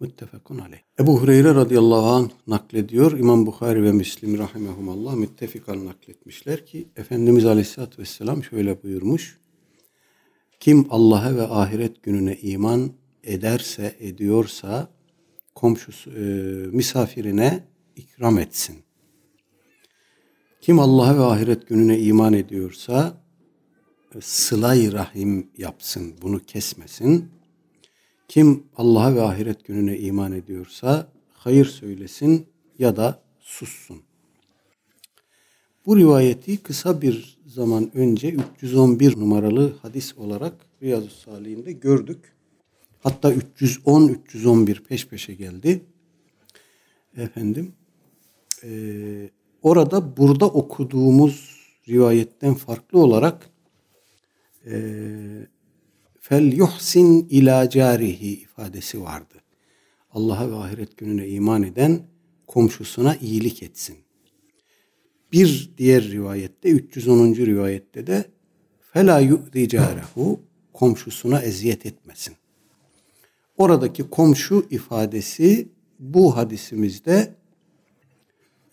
Müttefekun 0.00 0.58
aleyh. 0.58 0.80
Ebu 1.00 1.20
Hureyre 1.20 1.54
radıyallahu 1.54 2.06
anh 2.06 2.30
naklediyor. 2.46 3.18
İmam 3.18 3.46
Bukhari 3.46 3.82
ve 3.82 3.92
Müslim 3.92 4.38
rahimehumallah 4.38 5.14
müttefikan 5.14 5.86
nakletmişler 5.86 6.66
ki 6.66 6.88
Efendimiz 6.96 7.44
aleyhissalatü 7.46 8.02
vesselam 8.02 8.44
şöyle 8.44 8.82
buyurmuş. 8.82 9.43
Kim 10.64 10.86
Allah'a 10.90 11.36
ve 11.36 11.42
ahiret 11.42 12.02
gününe 12.02 12.36
iman 12.36 12.92
ederse, 13.24 13.96
ediyorsa 14.00 14.88
komşusu, 15.54 16.10
e, 16.10 16.22
misafirine 16.66 17.64
ikram 17.96 18.38
etsin. 18.38 18.76
Kim 20.60 20.78
Allah'a 20.78 21.18
ve 21.18 21.22
ahiret 21.22 21.68
gününe 21.68 21.98
iman 21.98 22.32
ediyorsa 22.32 23.22
e, 24.14 24.20
sılay 24.20 24.92
rahim 24.92 25.50
yapsın, 25.58 26.14
bunu 26.22 26.38
kesmesin. 26.38 27.30
Kim 28.28 28.66
Allah'a 28.76 29.14
ve 29.14 29.22
ahiret 29.22 29.64
gününe 29.64 29.98
iman 29.98 30.32
ediyorsa 30.32 31.12
hayır 31.32 31.66
söylesin 31.66 32.46
ya 32.78 32.96
da 32.96 33.22
sussun. 33.40 34.02
Bu 35.86 35.96
rivayeti 35.96 36.56
kısa 36.62 37.02
bir 37.02 37.38
zaman 37.46 37.90
önce 37.94 38.36
311 38.62 39.20
numaralı 39.20 39.76
hadis 39.82 40.18
olarak 40.18 40.54
Riyazu 40.82 41.10
Salih'inde 41.10 41.72
gördük. 41.72 42.32
Hatta 43.00 43.32
310 43.32 44.08
311 44.08 44.82
peş 44.82 45.06
peşe 45.06 45.34
geldi. 45.34 45.84
Efendim 47.16 47.72
e, 48.64 48.70
orada 49.62 50.16
burada 50.16 50.46
okuduğumuz 50.46 51.60
rivayetten 51.88 52.54
farklı 52.54 52.98
olarak 52.98 53.50
e, 54.66 54.74
fel 56.20 56.52
yuhsin 56.52 57.26
ila 57.30 57.70
carihi 57.70 58.32
ifadesi 58.32 59.02
vardı. 59.02 59.34
Allah'a 60.10 60.50
ve 60.50 60.54
ahiret 60.54 60.96
gününe 60.96 61.28
iman 61.28 61.62
eden 61.62 62.02
komşusuna 62.46 63.16
iyilik 63.16 63.62
etsin. 63.62 64.03
Bir 65.34 65.70
diğer 65.78 66.04
rivayette 66.04 66.70
310. 66.70 67.34
rivayette 67.34 68.06
de 68.06 68.24
fela 68.92 69.20
yu'zi 69.20 69.78
komşusuna 70.72 71.42
eziyet 71.42 71.86
etmesin. 71.86 72.34
Oradaki 73.56 74.10
komşu 74.10 74.66
ifadesi 74.70 75.68
bu 75.98 76.36
hadisimizde 76.36 77.34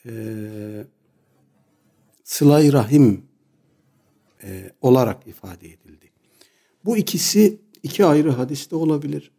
e, 0.06 0.12
sılay 2.24 2.74
rahim 2.74 3.26
e, 4.44 4.72
olarak 4.82 5.28
ifade 5.28 5.68
edildi. 5.68 6.12
Bu 6.86 6.98
ikisi 6.98 7.58
iki 7.84 8.06
ayrı 8.06 8.32
hadiste 8.32 8.76
olabilir. 8.76 9.32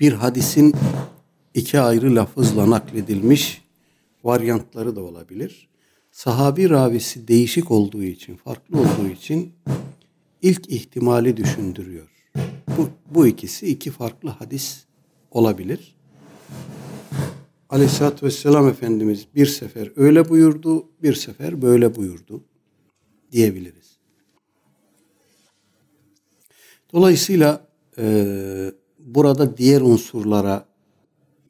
Bir 0.00 0.12
hadisin 0.12 0.74
iki 1.54 1.80
ayrı 1.80 2.16
lafızla 2.16 2.70
nakledilmiş 2.70 3.62
varyantları 4.24 4.96
da 4.96 5.00
olabilir. 5.00 5.68
Sahabi 6.10 6.70
ravisi 6.70 7.28
değişik 7.28 7.70
olduğu 7.70 8.02
için, 8.02 8.36
farklı 8.36 8.78
olduğu 8.78 9.08
için 9.08 9.52
ilk 10.42 10.70
ihtimali 10.70 11.36
düşündürüyor. 11.36 12.08
Bu, 12.76 12.88
bu 13.14 13.26
ikisi 13.26 13.66
iki 13.66 13.90
farklı 13.90 14.28
hadis 14.28 14.84
olabilir. 15.30 15.96
Aleyhisselatü 17.70 18.26
Vesselam 18.26 18.68
Efendimiz 18.68 19.26
bir 19.34 19.46
sefer 19.46 19.92
öyle 19.96 20.28
buyurdu, 20.28 20.88
bir 21.02 21.14
sefer 21.14 21.62
böyle 21.62 21.94
buyurdu 21.94 22.44
diyebiliriz. 23.32 23.98
Dolayısıyla 26.92 27.68
e, 27.98 28.72
burada 28.98 29.56
diğer 29.56 29.80
unsurlara 29.80 30.68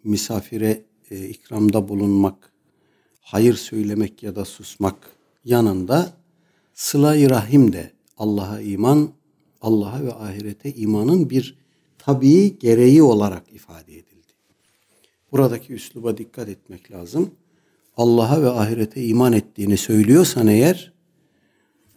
misafire 0.05 0.85
e, 1.11 1.29
ikramda 1.29 1.89
bulunmak, 1.89 2.53
hayır 3.31 3.55
söylemek 3.55 4.23
ya 4.23 4.37
da 4.37 4.45
susmak 4.45 4.97
yanında 5.45 6.13
sıla-i 6.75 7.31
rahim 7.31 7.73
de 7.73 7.91
Allah'a 8.19 8.61
iman, 8.61 9.11
Allah'a 9.61 10.03
ve 10.03 10.13
ahirete 10.13 10.75
imanın 10.75 11.31
bir 11.31 11.59
tabii 11.99 12.59
gereği 12.59 13.03
olarak 13.03 13.53
ifade 13.53 13.93
edildi. 13.93 14.33
Buradaki 15.33 15.73
üsluba 15.73 16.19
dikkat 16.19 16.49
etmek 16.49 16.91
lazım. 16.91 17.31
Allah'a 17.97 18.43
ve 18.43 18.51
ahirete 18.51 19.05
iman 19.05 19.33
ettiğini 19.33 19.77
söylüyorsan 19.77 20.47
eğer 20.47 20.93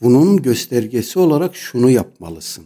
bunun 0.02 0.42
göstergesi 0.42 1.20
olarak 1.20 1.56
şunu 1.56 1.90
yapmalısın. 1.90 2.66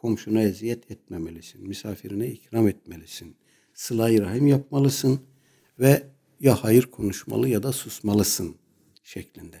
Komşuna 0.00 0.42
eziyet 0.42 0.90
etmemelisin. 0.90 1.68
Misafirine 1.68 2.26
ikram 2.26 2.68
etmelisin. 2.68 3.34
Sıla-i 3.74 4.20
rahim 4.20 4.46
yapmalısın 4.46 5.20
ve 5.80 6.11
ya 6.42 6.64
hayır 6.64 6.82
konuşmalı 6.82 7.48
ya 7.48 7.62
da 7.62 7.72
susmalısın 7.72 8.54
şeklinde. 9.04 9.56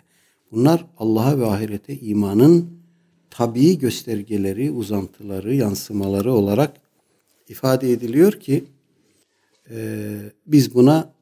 Bunlar 0.52 0.86
Allah'a 0.98 1.38
ve 1.38 1.46
ahirete 1.46 1.98
imanın 2.00 2.70
tabii 3.30 3.78
göstergeleri, 3.78 4.70
uzantıları, 4.70 5.54
yansımaları 5.54 6.32
olarak 6.32 6.76
ifade 7.48 7.92
ediliyor 7.92 8.32
ki 8.32 8.64
e, 9.70 10.18
biz 10.46 10.74
buna 10.74 11.12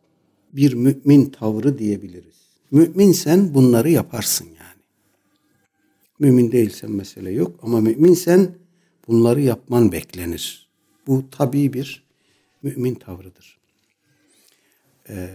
bir 0.53 0.75
mümin 0.75 1.27
tavrı 1.27 1.79
diyebiliriz. 1.79 2.41
Müminsen 2.71 3.55
bunları 3.55 3.91
yaparsın 3.91 4.47
yani. 4.47 4.83
Mümin 6.19 6.53
değilsen 6.53 6.91
mesele 6.91 7.31
yok 7.31 7.61
ama 7.63 7.81
müminsen 7.81 8.55
bunları 9.09 9.41
yapman 9.41 9.93
beklenir. 9.93 10.69
Bu 11.07 11.25
tabii 11.31 11.73
bir 11.73 12.05
mümin 12.63 12.95
tavrıdır. 12.95 13.60
Ee, 15.11 15.29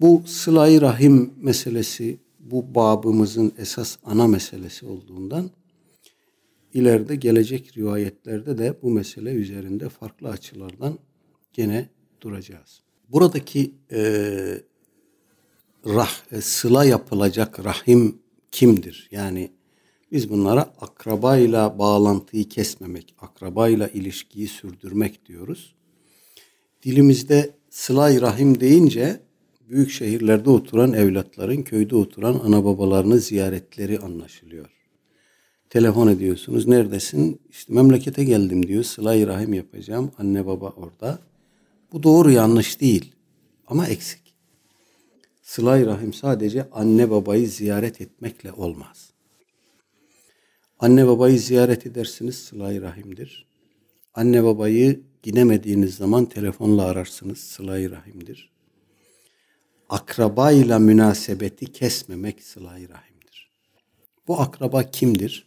bu 0.00 0.22
sıla 0.26 0.80
rahim 0.80 1.34
meselesi 1.36 2.18
bu 2.40 2.74
babımızın 2.74 3.52
esas 3.58 3.96
ana 4.04 4.26
meselesi 4.26 4.86
olduğundan 4.86 5.50
ileride 6.74 7.16
gelecek 7.16 7.76
rivayetlerde 7.76 8.58
de 8.58 8.74
bu 8.82 8.90
mesele 8.90 9.32
üzerinde 9.32 9.88
farklı 9.88 10.28
açılardan 10.28 10.98
gene 11.52 11.88
duracağız. 12.20 12.80
Buradaki 13.08 13.74
e, 13.92 14.00
rah, 15.86 16.32
e, 16.32 16.40
sıla 16.40 16.84
yapılacak 16.84 17.64
rahim 17.64 18.18
kimdir? 18.50 19.08
Yani 19.10 19.50
biz 20.12 20.30
bunlara 20.30 20.60
akrabayla 20.80 21.78
bağlantıyı 21.78 22.48
kesmemek, 22.48 23.14
akrabayla 23.18 23.88
ilişkiyi 23.88 24.48
sürdürmek 24.48 25.26
diyoruz. 25.26 25.74
Dilimizde 26.82 27.54
sıla 27.74 28.20
rahim 28.20 28.60
deyince 28.60 29.20
büyük 29.68 29.90
şehirlerde 29.90 30.50
oturan 30.50 30.92
evlatların 30.92 31.62
köyde 31.62 31.96
oturan 31.96 32.40
ana 32.44 32.64
babalarını 32.64 33.18
ziyaretleri 33.18 33.98
anlaşılıyor. 33.98 34.70
Telefon 35.70 36.08
ediyorsunuz. 36.08 36.66
Neredesin? 36.66 37.40
İşte 37.50 37.72
memlekete 37.72 38.24
geldim 38.24 38.68
diyor. 38.68 38.82
Sıla 38.82 39.26
rahim 39.26 39.54
yapacağım. 39.54 40.12
Anne 40.18 40.46
baba 40.46 40.68
orada. 40.68 41.18
Bu 41.92 42.02
doğru 42.02 42.30
yanlış 42.30 42.80
değil. 42.80 43.12
Ama 43.66 43.86
eksik. 43.86 44.34
Sıla 45.42 45.86
rahim 45.86 46.12
sadece 46.12 46.70
anne 46.70 47.10
babayı 47.10 47.48
ziyaret 47.48 48.00
etmekle 48.00 48.52
olmaz. 48.52 49.10
Anne 50.78 51.06
babayı 51.06 51.38
ziyaret 51.38 51.86
edersiniz 51.86 52.34
sıla 52.34 52.80
rahimdir. 52.80 53.46
Anne 54.14 54.44
babayı 54.44 55.00
gidemediğiniz 55.24 55.94
zaman 55.94 56.24
telefonla 56.24 56.84
ararsınız. 56.84 57.38
Sıla-i 57.38 57.90
rahimdir. 57.90 58.50
Akrabayla 59.88 60.78
münasebeti 60.78 61.72
kesmemek 61.72 62.42
sıla-i 62.42 62.88
rahimdir. 62.88 63.50
Bu 64.28 64.40
akraba 64.40 64.90
kimdir? 64.90 65.46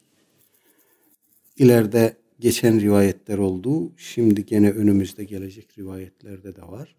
İleride 1.57 2.17
geçen 2.39 2.81
rivayetler 2.81 3.37
oldu. 3.37 3.91
Şimdi 3.97 4.45
gene 4.45 4.71
önümüzde 4.71 5.23
gelecek 5.23 5.79
rivayetlerde 5.79 6.55
de 6.55 6.61
var. 6.61 6.95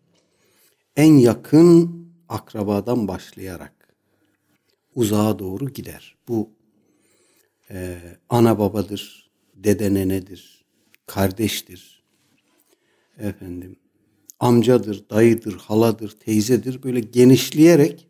En 0.97 1.13
yakın 1.15 2.07
akrabadan 2.29 3.09
başlayarak 3.09 3.95
uzağa 4.95 5.39
doğru 5.39 5.71
gider. 5.71 6.17
Bu 6.29 6.51
e, 7.71 7.99
ana 8.29 8.59
babadır, 8.59 9.31
dede 9.55 9.95
nenedir, 9.95 10.65
kardeştir, 11.07 11.98
efendim, 13.19 13.77
amcadır, 14.41 15.05
dayıdır, 15.11 15.55
haladır, 15.55 16.11
teyzedir 16.11 16.83
böyle 16.83 17.01
genişleyerek 17.01 18.07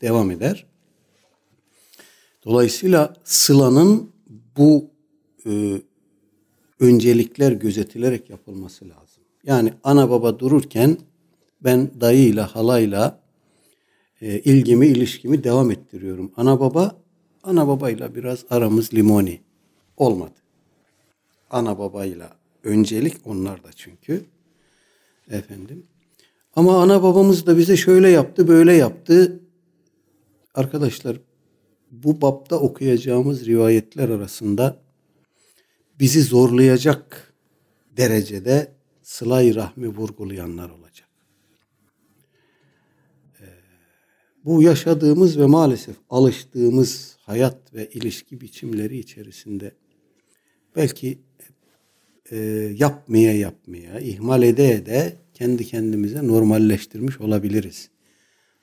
devam 0.00 0.30
eder. 0.30 0.66
Dolayısıyla 2.44 3.14
sılanın 3.24 4.12
bu 4.56 4.90
e, 5.46 5.82
öncelikler 6.80 7.52
gözetilerek 7.52 8.30
yapılması 8.30 8.84
lazım. 8.88 9.22
Yani 9.44 9.72
ana 9.84 10.10
baba 10.10 10.38
dururken 10.38 10.98
ben 11.60 11.90
dayıyla, 12.00 12.54
halayla 12.56 13.20
e, 14.20 14.38
ilgimi, 14.38 14.86
ilişkimi 14.86 15.44
devam 15.44 15.70
ettiriyorum. 15.70 16.32
Ana 16.36 16.60
baba, 16.60 17.02
ana 17.42 17.68
babayla 17.68 18.14
biraz 18.14 18.44
aramız 18.50 18.94
limoni 18.94 19.40
olmadı. 19.96 20.34
Ana 21.50 21.78
babayla 21.78 22.36
öncelik 22.64 23.16
onlar 23.24 23.64
da 23.64 23.68
çünkü. 23.76 24.24
Efendim. 25.30 25.86
Ama 26.56 26.82
ana 26.82 27.02
babamız 27.02 27.46
da 27.46 27.58
bize 27.58 27.76
şöyle 27.76 28.08
yaptı, 28.08 28.48
böyle 28.48 28.72
yaptı. 28.72 29.40
Arkadaşlar 30.54 31.16
bu 31.90 32.20
bapta 32.20 32.60
okuyacağımız 32.60 33.46
rivayetler 33.46 34.08
arasında 34.08 34.82
bizi 36.00 36.22
zorlayacak 36.22 37.34
derecede 37.96 38.72
sıla 39.02 39.54
rahmi 39.54 39.88
vurgulayanlar 39.88 40.70
olacak. 40.70 41.08
Ee, 43.40 43.44
bu 44.44 44.62
yaşadığımız 44.62 45.38
ve 45.38 45.46
maalesef 45.46 45.96
alıştığımız 46.10 47.16
hayat 47.20 47.74
ve 47.74 47.90
ilişki 47.90 48.40
biçimleri 48.40 48.98
içerisinde 48.98 49.74
belki 50.76 51.18
e, 52.30 52.38
yapmaya 52.76 53.38
yapmaya, 53.38 54.00
ihmal 54.00 54.42
ede 54.42 54.70
ede 54.70 55.16
kendi 55.34 55.66
kendimize 55.66 56.26
normalleştirmiş 56.26 57.20
olabiliriz. 57.20 57.90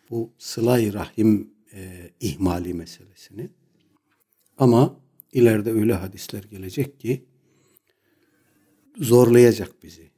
Bu 0.09 0.33
sıla 0.37 0.93
rahim 0.93 1.49
e, 1.73 2.09
ihmali 2.19 2.73
meselesini. 2.73 3.49
Ama 4.57 4.99
ileride 5.33 5.71
öyle 5.71 5.93
hadisler 5.93 6.43
gelecek 6.43 6.99
ki 6.99 7.25
zorlayacak 8.97 9.83
bizi. 9.83 10.09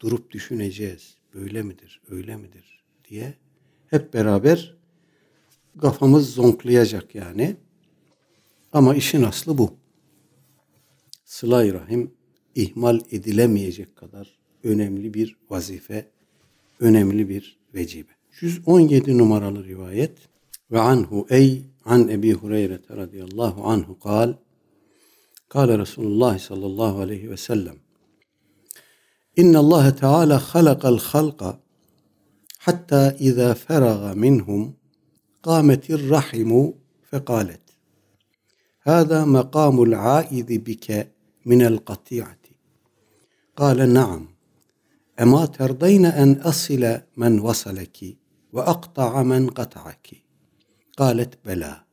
Durup 0.00 0.30
düşüneceğiz. 0.30 1.16
Böyle 1.34 1.62
midir, 1.62 2.00
öyle 2.10 2.36
midir 2.36 2.84
diye 3.08 3.34
hep 3.90 4.14
beraber 4.14 4.76
kafamız 5.80 6.30
zonklayacak 6.34 7.14
yani. 7.14 7.56
Ama 8.72 8.94
işin 8.94 9.22
aslı 9.22 9.58
bu. 9.58 9.76
Sıla-i 11.24 11.74
Rahim 11.74 12.10
ihmal 12.54 13.00
edilemeyecek 13.10 13.96
kadar 13.96 14.36
önemli 14.64 15.14
bir 15.14 15.36
vazife, 15.50 16.06
önemli 16.80 17.28
bir 17.28 17.58
vecibe. 17.74 18.12
117 18.40 19.18
numaralı 19.18 19.64
rivayet 19.64 20.18
ve 20.70 20.80
anhu 20.80 21.26
ey 21.30 21.62
an 21.84 22.08
Ebi 22.08 22.32
Hureyre 22.32 22.78
radıyallahu 22.96 23.64
anhu 23.64 23.98
kal 23.98 24.34
kal 25.48 25.78
Resulullah 25.78 26.38
sallallahu 26.38 27.00
aleyhi 27.00 27.30
ve 27.30 27.36
sellem 27.36 27.76
İnna 29.36 29.58
Allah 29.58 29.96
Teala 29.96 30.38
halakal 30.38 30.98
halka 30.98 31.60
hatta 32.58 33.16
iza 33.18 33.54
feraga 33.54 34.14
minhum 34.14 34.76
qametir 35.42 36.10
rahimu 36.10 36.76
fekalet 37.10 37.60
Hâdâ 38.78 39.26
meqâmul 39.26 39.92
âidi 39.92 40.66
bike 40.66 41.08
minel 41.44 41.78
katî'at 41.78 42.41
قال 43.55 43.93
نعم 43.93 44.27
أما 45.19 45.45
ترضين 45.45 46.05
أن 46.05 46.31
أصل 46.33 47.01
من 47.17 47.39
وصلك 47.39 48.17
وأقطع 48.53 49.23
من 49.23 49.49
قطعك 49.49 50.23
قالت 50.97 51.39
بلى 51.45 51.83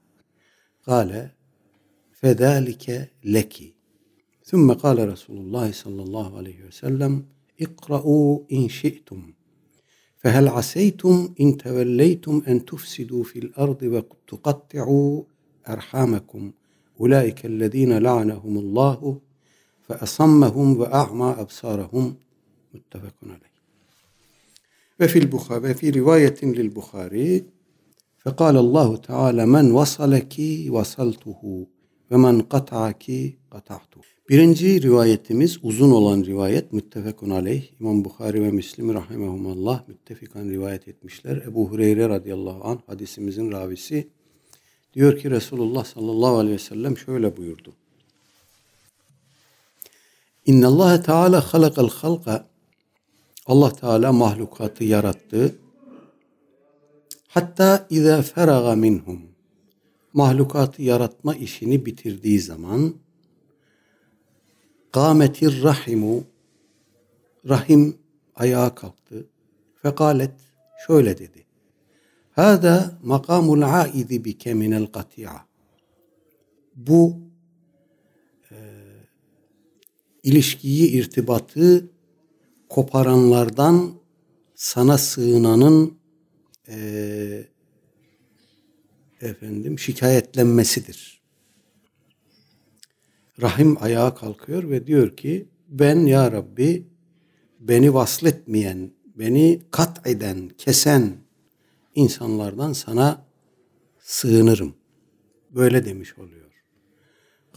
قال 0.87 1.31
فذلك 2.13 3.13
لك 3.25 3.75
ثم 4.45 4.73
قال 4.73 5.09
رسول 5.09 5.37
الله 5.37 5.73
صلى 5.73 6.03
الله 6.03 6.37
عليه 6.37 6.65
وسلم 6.65 7.25
اقرأوا 7.61 8.41
إن 8.53 8.69
شئتم 8.69 9.33
فهل 10.17 10.49
عسيتم 10.49 11.35
إن 11.41 11.57
توليتم 11.57 12.43
أن 12.49 12.65
تفسدوا 12.65 13.25
في 13.25 13.39
الأرض 13.39 13.83
وتقطعوا 13.83 15.23
أرحامكم 15.69 16.53
أولئك 17.01 17.47
الذين 17.47 17.99
لعنهم 17.99 18.59
الله 18.59 19.21
فأصمهم 19.89 20.81
وأعمى 20.81 21.35
أبصارهم 21.39 22.15
متفق 22.75 23.15
عليه 23.23 23.55
وفي 25.01 25.19
البخاري 25.19 25.75
في 25.75 25.91
رواية 25.91 26.35
للبخاري 26.43 27.45
فقال 28.19 28.57
الله 28.57 28.97
تعالى 28.97 29.47
من 29.47 29.73
وصلك 29.73 30.35
وصلته 30.69 31.67
ve 32.11 32.17
men 32.17 32.41
kat'aki 32.41 33.37
kata'tu. 33.51 34.01
Birinci 34.29 34.83
rivayetimiz 34.83 35.59
uzun 35.63 35.91
olan 35.91 36.25
rivayet 36.25 36.73
müttefekun 36.73 37.31
aleyh. 37.31 37.63
İmam 37.81 38.05
Bukhari 38.05 38.43
ve 38.43 38.51
Müslim 38.51 38.95
rahimehumallah 38.95 39.89
müttefikan 39.89 40.49
rivayet 40.49 40.89
etmişler. 40.89 41.37
Ebu 41.37 41.71
Hureyre 41.71 42.09
radıyallahu 42.09 42.65
anh 42.65 42.79
hadisimizin 42.87 43.53
ravisi 43.53 44.09
diyor 44.95 45.19
ki 45.19 45.31
Resulullah 45.31 45.85
sallallahu 45.85 46.37
aleyhi 46.37 46.55
ve 46.55 46.59
sellem 46.59 46.97
şöyle 46.97 47.37
buyurdu. 47.37 47.73
İnna 50.50 50.68
Allah 50.68 51.02
Teala 51.02 51.54
halakal 51.54 51.90
halqa 51.90 52.48
Allah 53.46 53.72
Teala 53.74 54.12
mahlukatı 54.14 54.84
yarattı. 54.84 55.56
Hatta 57.28 57.88
iza 57.90 58.22
feraga 58.22 58.76
minhum 58.76 59.22
mahlukatı 60.14 60.82
yaratma 60.82 61.36
işini 61.36 61.86
bitirdiği 61.86 62.40
zaman 62.40 62.96
kâmetir 64.92 65.64
rahimu 65.64 66.24
rahim 67.50 67.98
ayağa 68.36 68.76
kalktı. 68.76 69.28
Fekalet 69.82 70.34
şöyle 70.88 71.18
dedi. 71.18 71.46
Hâdâ 72.32 72.92
makamul 73.04 73.62
âidi 73.62 74.26
bike 74.26 74.54
minel 74.54 74.86
kati'a. 74.86 75.46
Bu 76.76 77.18
e, 78.52 78.56
ilişkiyi, 80.30 80.90
irtibatı 80.90 81.90
koparanlardan 82.70 83.94
sana 84.56 84.98
sığınanın 84.98 85.98
e, 86.68 86.78
efendim 89.22 89.80
şikayetlenmesidir. 89.80 91.22
Rahim 93.42 93.78
ayağa 93.84 94.16
kalkıyor 94.16 94.70
ve 94.70 94.88
diyor 94.88 95.18
ki 95.18 95.50
ben 95.68 96.00
ya 96.06 96.32
Rabbi 96.32 96.88
beni 97.60 97.94
vasletmeyen, 97.94 98.92
beni 99.16 99.62
kat 99.72 100.08
eden, 100.08 100.50
kesen 100.58 101.18
insanlardan 101.96 102.74
sana 102.74 103.26
sığınırım. 104.00 104.76
Böyle 105.52 105.86
demiş 105.86 106.18
oluyor. 106.18 106.49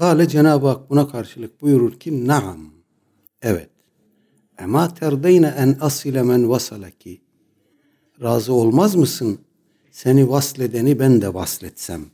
Gale 0.03 0.29
Cenab-ı 0.29 0.67
Hak 0.67 0.91
buna 0.91 1.09
karşılık 1.09 1.63
buyurur 1.63 2.01
ki 2.01 2.27
naam. 2.27 2.71
Evet. 3.43 3.71
Ema 4.59 4.95
terdeyne 4.95 5.47
en 5.47 5.77
asile 5.81 6.23
men 6.23 6.49
vasalaki. 6.49 7.23
Razı 8.23 8.53
olmaz 8.53 8.95
mısın 8.95 9.39
seni 9.91 10.31
vasledeni 10.31 10.99
ben 10.99 11.23
de 11.23 11.35
vasletsem. 11.35 12.05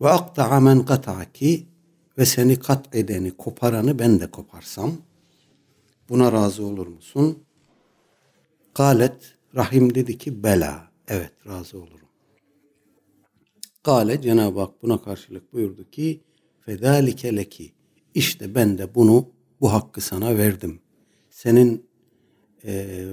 Ve 0.00 0.08
akta'a 0.08 0.60
men 0.60 0.84
kata'ki 0.84 1.66
ve 2.18 2.26
seni 2.26 2.58
kat 2.58 2.94
edeni, 2.94 3.36
koparanı 3.36 3.98
ben 3.98 4.20
de 4.20 4.30
koparsam. 4.30 4.92
Buna 6.08 6.32
razı 6.32 6.66
olur 6.66 6.86
musun? 6.86 7.38
Galet, 8.74 9.34
Rahim 9.56 9.94
dedi 9.94 10.18
ki 10.18 10.42
bela. 10.42 10.90
Evet 11.08 11.32
razı 11.46 11.78
olurum. 11.78 12.03
Gale 13.84 14.22
Cenab-ı 14.22 14.60
Hak 14.60 14.82
buna 14.82 15.02
karşılık 15.02 15.52
buyurdu 15.52 15.90
ki 15.90 16.20
fedalike 16.60 17.36
leki. 17.36 17.72
İşte 18.14 18.54
ben 18.54 18.78
de 18.78 18.94
bunu 18.94 19.28
bu 19.60 19.72
hakkı 19.72 20.00
sana 20.00 20.38
verdim. 20.38 20.80
senin 21.30 21.86
e, 22.64 23.04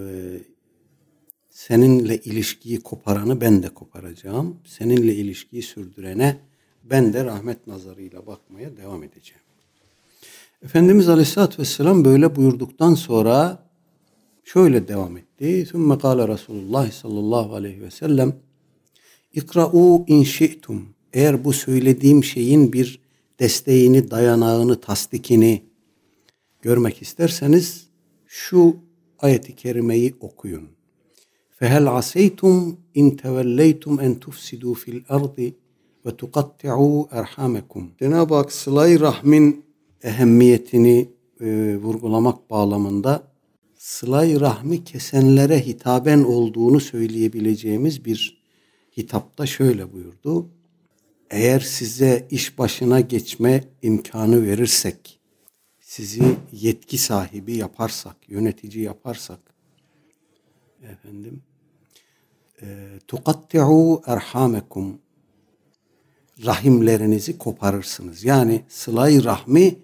seninle 1.50 2.18
ilişkiyi 2.18 2.80
koparanı 2.80 3.42
ben 3.42 3.64
de 3.64 3.70
koparacağım. 3.70 4.58
Seninle 4.66 5.16
ilişkiyi 5.16 5.64
sürdürene 5.64 6.40
ben 6.84 7.14
de 7.14 7.26
rahmet 7.26 7.68
nazarıyla 7.68 8.28
bakmaya 8.28 8.78
devam 8.78 9.04
edeceğim. 9.04 9.42
Efendimiz 10.64 11.10
Aleyhisselatü 11.10 11.60
Vesselam 11.60 12.06
böyle 12.06 12.36
buyurduktan 12.36 12.94
sonra 12.94 13.68
şöyle 14.44 14.88
devam 14.88 15.18
etti. 15.18 15.66
Sümme 15.72 15.98
kâle 15.98 16.28
Resulullah 16.28 16.92
sallallahu 16.92 17.56
aleyhi 17.56 17.82
ve 17.82 17.92
sellem 17.92 18.36
İkra'u 19.34 20.04
in 20.08 20.24
şi'tum. 20.24 20.86
Eğer 21.13 21.46
bu 21.46 21.54
söylediğim 21.54 22.24
şeyin 22.24 22.74
bir 22.74 23.00
desteğini, 23.39 24.12
dayanağını, 24.12 24.82
tasdikini 24.82 25.63
görmek 26.62 27.02
isterseniz 27.02 27.88
şu 28.28 28.76
ayeti 29.20 29.56
kerimeyi 29.56 30.15
okuyun. 30.20 30.70
Fehel 31.50 31.88
aseytum 31.98 32.78
in 32.94 33.10
tevelleytum 33.10 34.00
en 34.00 34.20
tufsidu 34.20 34.74
fil 34.74 35.02
ardi 35.10 35.56
ve 36.06 36.15
tukatti'u 36.15 37.08
erhamekum. 37.12 37.91
Cenab-ı 38.00 38.36
Hak 38.36 38.52
sıla 38.52 39.00
rahmin 39.00 39.65
ehemmiyetini 40.04 41.10
e, 41.41 41.78
vurgulamak 41.78 42.50
bağlamında 42.50 43.24
sıla 43.78 44.39
rahmi 44.39 44.84
kesenlere 44.84 45.65
hitaben 45.65 46.24
olduğunu 46.24 46.80
söyleyebileceğimiz 46.80 48.06
bir 48.06 48.40
hitapta 48.97 49.45
şöyle 49.45 49.93
buyurdu. 49.93 50.49
Eğer 51.30 51.60
size 51.60 52.27
iş 52.32 52.58
başına 52.58 52.99
geçme 52.99 53.63
imkanı 53.82 54.43
verirsek, 54.43 55.19
sizi 55.80 56.38
yetki 56.51 56.97
sahibi 56.97 57.56
yaparsak, 57.56 58.15
yönetici 58.27 58.84
yaparsak, 58.84 59.39
efendim, 60.84 61.43
e, 62.62 62.99
tukatti'u 63.08 64.01
erhamekum 64.06 64.99
rahimlerinizi 66.45 67.38
koparırsınız. 67.38 68.23
Yani 68.23 68.62
sılay 68.69 69.23
rahmi 69.23 69.75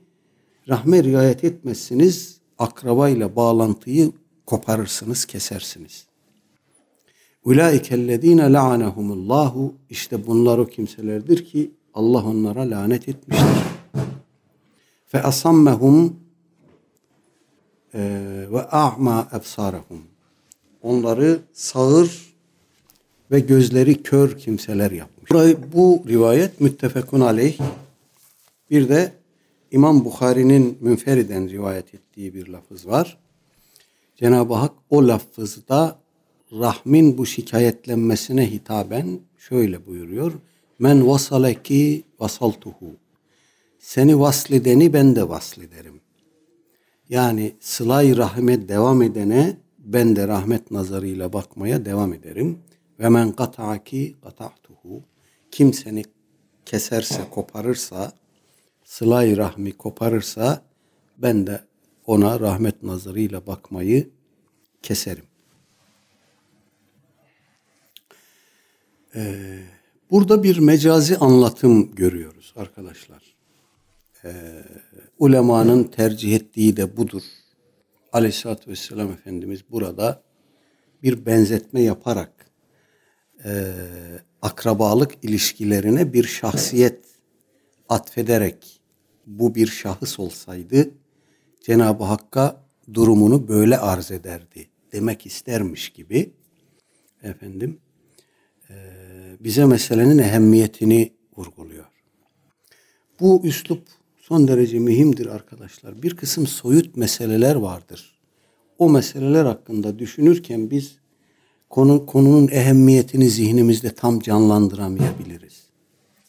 rahme 0.69 1.03
riayet 1.03 1.43
etmezsiniz, 1.43 2.37
akrabayla 2.57 3.35
bağlantıyı 3.35 4.11
koparırsınız, 4.45 5.25
kesersiniz. 5.25 6.06
Ulaikellezine 7.47 8.53
la'anehumullahu 8.53 9.73
işte 9.89 10.27
bunlar 10.27 10.57
o 10.57 10.65
kimselerdir 10.65 11.45
ki 11.45 11.71
Allah 11.93 12.25
onlara 12.25 12.69
lanet 12.69 13.09
etmiştir. 13.09 13.47
Fe 15.07 15.23
asammehum 15.23 16.15
e, 17.93 17.99
ve 18.51 18.61
a'ma 18.61 19.27
ebsarehum. 19.33 20.01
Onları 20.81 21.39
sağır 21.53 22.35
ve 23.31 23.39
gözleri 23.39 24.03
kör 24.03 24.37
kimseler 24.37 24.91
yapmış. 24.91 25.31
Burayı, 25.31 25.57
bu 25.73 26.03
rivayet 26.07 26.61
müttefekun 26.61 27.19
aleyh. 27.19 27.57
Bir 28.71 28.89
de 28.89 29.11
İmam 29.71 30.05
Bukhari'nin 30.05 30.77
münferiden 30.81 31.49
rivayet 31.49 31.93
ettiği 31.93 32.33
bir 32.33 32.47
lafız 32.47 32.87
var. 32.87 33.17
Cenab-ı 34.15 34.53
Hak 34.53 34.71
o 34.89 35.07
lafızda 35.07 36.06
rahmin 36.51 37.17
bu 37.17 37.25
şikayetlenmesine 37.25 38.51
hitaben 38.51 39.19
şöyle 39.37 39.85
buyuruyor. 39.85 40.33
Men 40.79 41.07
vasaleki 41.07 42.03
vasaltuhu. 42.19 42.95
Seni 43.79 44.19
vasledeni 44.19 44.93
ben 44.93 45.15
de 45.15 45.29
vaslederim. 45.29 46.01
Yani 47.09 47.55
sılay 47.59 48.17
rahime 48.17 48.69
devam 48.69 49.01
edene 49.01 49.57
ben 49.79 50.15
de 50.15 50.27
rahmet 50.27 50.71
nazarıyla 50.71 51.33
bakmaya 51.33 51.85
devam 51.85 52.13
ederim. 52.13 52.59
Ve 52.99 53.09
men 53.09 53.31
kata'aki 53.31 54.15
kata'tuhu. 54.23 55.03
Kim 55.51 55.73
seni 55.73 56.03
keserse, 56.65 57.21
koparırsa, 57.31 58.11
sılay 58.83 59.37
rahmi 59.37 59.71
koparırsa 59.71 60.61
ben 61.17 61.47
de 61.47 61.61
ona 62.05 62.39
rahmet 62.39 62.83
nazarıyla 62.83 63.47
bakmayı 63.47 64.09
keserim. 64.81 65.26
Ee, 69.17 69.59
burada 70.11 70.43
bir 70.43 70.59
mecazi 70.59 71.17
anlatım 71.17 71.95
görüyoruz 71.95 72.53
arkadaşlar. 72.55 73.35
Ee, 74.25 74.31
ulemanın 75.19 75.83
tercih 75.83 76.35
ettiği 76.35 76.77
de 76.77 76.97
budur. 76.97 77.21
Aleyhisselatü 78.13 78.71
Vesselam 78.71 79.11
Efendimiz 79.11 79.61
burada 79.71 80.23
bir 81.03 81.25
benzetme 81.25 81.81
yaparak 81.81 82.51
e, 83.45 83.73
akrabalık 84.41 85.23
ilişkilerine 85.23 86.13
bir 86.13 86.23
şahsiyet 86.23 87.05
atfederek 87.89 88.81
bu 89.25 89.55
bir 89.55 89.67
şahıs 89.67 90.19
olsaydı 90.19 90.89
Cenab-ı 91.61 92.03
Hakk'a 92.03 92.63
durumunu 92.93 93.47
böyle 93.47 93.77
arz 93.77 94.11
ederdi 94.11 94.69
demek 94.91 95.25
istermiş 95.25 95.89
gibi 95.89 96.33
efendim 97.23 97.79
e, 98.69 98.96
bize 99.39 99.65
meselenin 99.65 100.17
ehemmiyetini 100.17 101.13
vurguluyor. 101.37 101.85
Bu 103.19 103.41
üslup 103.43 103.83
son 104.17 104.47
derece 104.47 104.79
mühimdir 104.79 105.25
arkadaşlar. 105.25 106.03
Bir 106.03 106.15
kısım 106.15 106.47
soyut 106.47 106.97
meseleler 106.97 107.55
vardır. 107.55 108.19
O 108.79 108.89
meseleler 108.89 109.45
hakkında 109.45 109.99
düşünürken 109.99 110.71
biz 110.71 110.97
konu, 111.69 112.05
konunun 112.05 112.47
ehemmiyetini 112.47 113.29
zihnimizde 113.29 113.93
tam 113.93 114.19
canlandıramayabiliriz. 114.19 115.63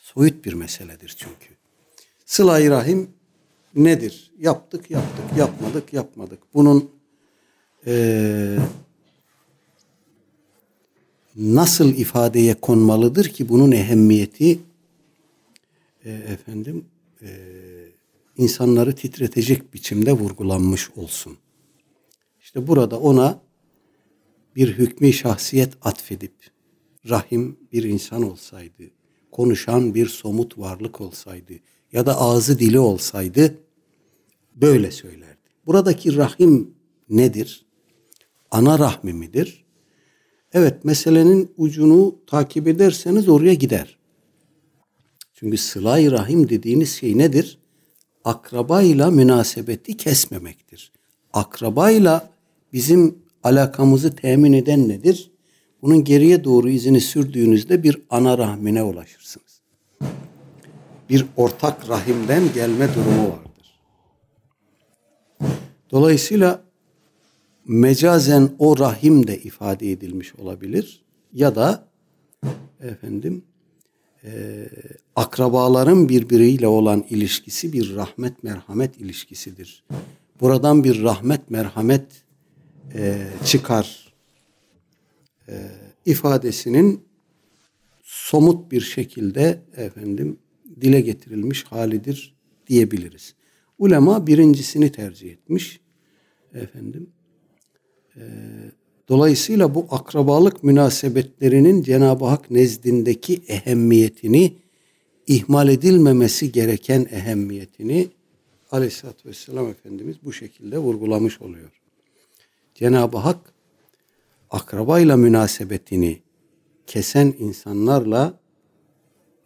Soyut 0.01 0.45
bir 0.45 0.53
meseledir 0.53 1.15
çünkü. 1.19 1.55
Sıla-i 2.25 2.71
Rahim 2.71 3.11
nedir? 3.75 4.33
Yaptık, 4.39 4.91
yaptık, 4.91 5.25
yapmadık, 5.39 5.93
yapmadık. 5.93 6.39
Bunun 6.55 6.91
e, 7.87 8.59
nasıl 11.39 11.95
ifadeye 11.95 12.55
konmalıdır 12.55 13.29
ki 13.29 13.49
bunun 13.49 13.73
ehemmiyeti 13.73 14.59
e, 16.05 16.11
efendim 16.11 16.85
e, 17.23 17.29
insanları 18.37 18.95
titretecek 18.95 19.75
biçimde 19.75 20.13
vurgulanmış 20.13 20.91
olsun. 20.91 21.37
İşte 22.41 22.67
burada 22.67 23.01
ona 23.01 23.41
bir 24.57 24.69
hükmü 24.69 25.13
şahsiyet 25.13 25.73
atfedip 25.83 26.33
rahim 27.09 27.57
bir 27.73 27.83
insan 27.83 28.23
olsaydı, 28.23 28.83
konuşan 29.33 29.95
bir 29.95 30.07
somut 30.07 30.59
varlık 30.59 31.01
olsaydı 31.01 31.53
ya 31.93 32.07
da 32.07 32.21
ağzı 32.21 32.59
dili 32.59 32.79
olsaydı 32.79 33.59
böyle 34.55 34.91
söylerdi. 34.91 35.39
Buradaki 35.67 36.17
rahim 36.17 36.75
nedir? 37.11 37.67
Ana 38.51 38.79
rahmi 38.79 39.13
midir? 39.13 39.65
Evet 40.53 40.85
meselenin 40.85 41.53
ucunu 41.57 42.17
takip 42.27 42.69
ederseniz 42.69 43.29
oraya 43.29 43.55
gider. 43.55 43.99
Çünkü 45.35 45.57
sıla 45.57 46.11
rahim 46.13 46.49
dediğiniz 46.49 46.93
şey 46.93 47.19
nedir? 47.19 47.59
Akrabayla 48.25 49.11
münasebeti 49.11 49.97
kesmemektir. 49.97 50.93
Akrabayla 51.33 52.31
bizim 52.73 53.19
alakamızı 53.43 54.17
temin 54.17 54.53
eden 54.53 54.89
nedir? 54.89 55.31
Bunun 55.83 56.05
geriye 56.05 56.45
doğru 56.45 56.69
izini 56.69 57.01
sürdüğünüzde 57.01 57.83
bir 57.83 58.03
ana 58.11 58.39
rahmine 58.39 58.83
ulaşırsınız. 58.83 59.61
Bir 61.11 61.27
ortak 61.37 61.89
rahimden 61.89 62.43
gelme 62.55 62.89
durumu 62.95 63.23
vardır. 63.23 63.81
Dolayısıyla 65.91 66.68
mecazen 67.69 68.51
o 68.59 68.79
rahim 68.79 69.27
de 69.27 69.39
ifade 69.39 69.91
edilmiş 69.91 70.35
olabilir 70.35 71.03
ya 71.33 71.55
da 71.55 71.89
efendim 72.81 73.45
e, 74.25 74.65
akrabaların 75.17 76.09
birbiriyle 76.09 76.67
olan 76.67 77.05
ilişkisi 77.11 77.73
bir 77.73 77.95
rahmet 77.95 78.43
merhamet 78.43 78.97
ilişkisidir. 79.01 79.85
Buradan 80.41 80.85
bir 80.85 81.03
rahmet 81.03 81.51
merhamet 81.51 82.07
e, 82.95 83.27
çıkar 83.45 84.15
e, 85.49 85.69
ifadesinin 86.07 87.05
somut 88.03 88.73
bir 88.73 88.81
şekilde 88.81 89.63
efendim 89.77 90.39
dile 90.81 91.01
getirilmiş 91.01 91.65
halidir 91.65 92.35
diyebiliriz. 92.67 93.35
Ulema 93.79 94.27
birincisini 94.27 94.93
tercih 94.93 95.33
etmiş 95.33 95.81
efendim. 96.55 97.11
Dolayısıyla 99.09 99.75
bu 99.75 99.87
akrabalık 99.91 100.65
münasebetlerinin 100.65 101.83
Cenab-ı 101.83 102.25
Hak 102.25 102.51
nezdindeki 102.51 103.43
ehemmiyetini 103.49 104.57
ihmal 105.27 105.69
edilmemesi 105.69 106.53
gereken 106.53 107.07
ehemmiyetini 107.11 108.09
Aleyhisselatü 108.71 109.29
Vesselam 109.29 109.69
Efendimiz 109.69 110.17
bu 110.25 110.33
şekilde 110.33 110.79
vurgulamış 110.79 111.41
oluyor. 111.41 111.71
Cenab-ı 112.75 113.17
Hak 113.19 113.53
akrabayla 114.51 115.17
münasebetini 115.17 116.23
kesen 116.87 117.35
insanlarla 117.39 118.41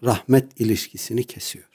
rahmet 0.05 0.61
ilişkisini 0.61 1.25
kesiyor. 1.25 1.69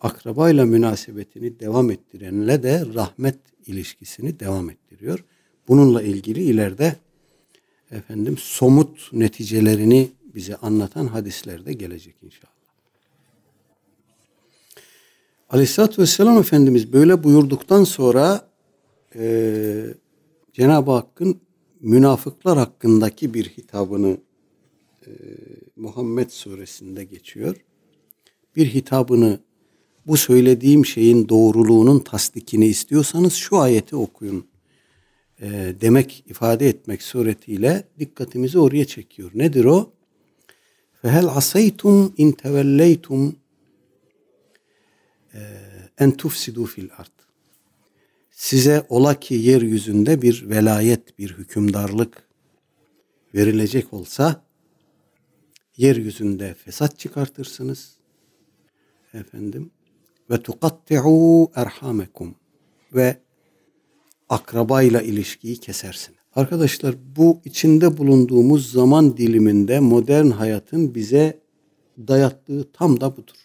Akrabayla 0.00 0.66
münasebetini 0.66 1.60
devam 1.60 1.90
ettirenle 1.90 2.62
de 2.62 2.86
rahmet 2.94 3.38
ilişkisini 3.66 4.40
devam 4.40 4.70
ettiriyor. 4.70 5.24
Bununla 5.68 6.02
ilgili 6.02 6.42
ileride 6.42 6.96
efendim 7.90 8.36
somut 8.38 9.12
neticelerini 9.12 10.10
bize 10.34 10.56
anlatan 10.56 11.06
hadislerde 11.06 11.72
gelecek 11.72 12.14
inşallah. 12.22 12.50
Aleyhisselatü 15.50 16.02
Vesselam 16.02 16.38
Efendimiz 16.38 16.92
böyle 16.92 17.24
buyurduktan 17.24 17.84
sonra 17.84 18.48
e, 19.14 19.94
Cenab-ı 20.52 20.90
Hakk'ın 20.90 21.40
münafıklar 21.80 22.58
hakkındaki 22.58 23.34
bir 23.34 23.44
hitabını 23.44 24.18
e, 25.06 25.10
Muhammed 25.76 26.30
suresinde 26.30 27.04
geçiyor. 27.04 27.56
Bir 28.56 28.66
hitabını 28.66 29.40
bu 30.06 30.16
söylediğim 30.16 30.86
şeyin 30.86 31.28
doğruluğunun 31.28 31.98
tasdikini 31.98 32.66
istiyorsanız 32.66 33.32
şu 33.32 33.58
ayeti 33.58 33.96
okuyun 33.96 34.44
e, 35.40 35.74
demek 35.80 36.24
ifade 36.26 36.68
etmek 36.68 37.02
suretiyle 37.02 37.84
dikkatimizi 37.98 38.58
oraya 38.58 38.84
çekiyor. 38.84 39.30
Nedir 39.34 39.64
o? 39.64 39.92
Fehel 41.02 41.26
asaytum 41.26 42.14
in 42.16 42.32
tevelleytum 42.32 43.36
e, 45.34 45.40
en 45.98 46.10
tufsidu 46.10 46.64
fil 46.64 46.88
ard. 46.98 47.12
Size 48.30 48.86
ola 48.88 49.20
ki 49.20 49.34
yeryüzünde 49.34 50.22
bir 50.22 50.48
velayet, 50.48 51.18
bir 51.18 51.38
hükümdarlık 51.38 52.22
verilecek 53.34 53.92
olsa 53.92 54.44
yeryüzünde 55.76 56.54
fesat 56.54 56.98
çıkartırsınız. 56.98 57.96
Efendim 59.14 59.70
ve 60.30 60.42
tukatti'u 60.42 61.50
erhamekum 61.54 62.34
ve 62.94 63.16
akrabayla 64.30 65.02
ilişkiyi 65.02 65.56
kesersin. 65.56 66.16
Arkadaşlar 66.34 66.94
bu 67.16 67.40
içinde 67.44 67.98
bulunduğumuz 67.98 68.72
zaman 68.72 69.16
diliminde 69.16 69.80
modern 69.80 70.26
hayatın 70.26 70.94
bize 70.94 71.40
dayattığı 71.98 72.72
tam 72.72 73.00
da 73.00 73.16
budur. 73.16 73.36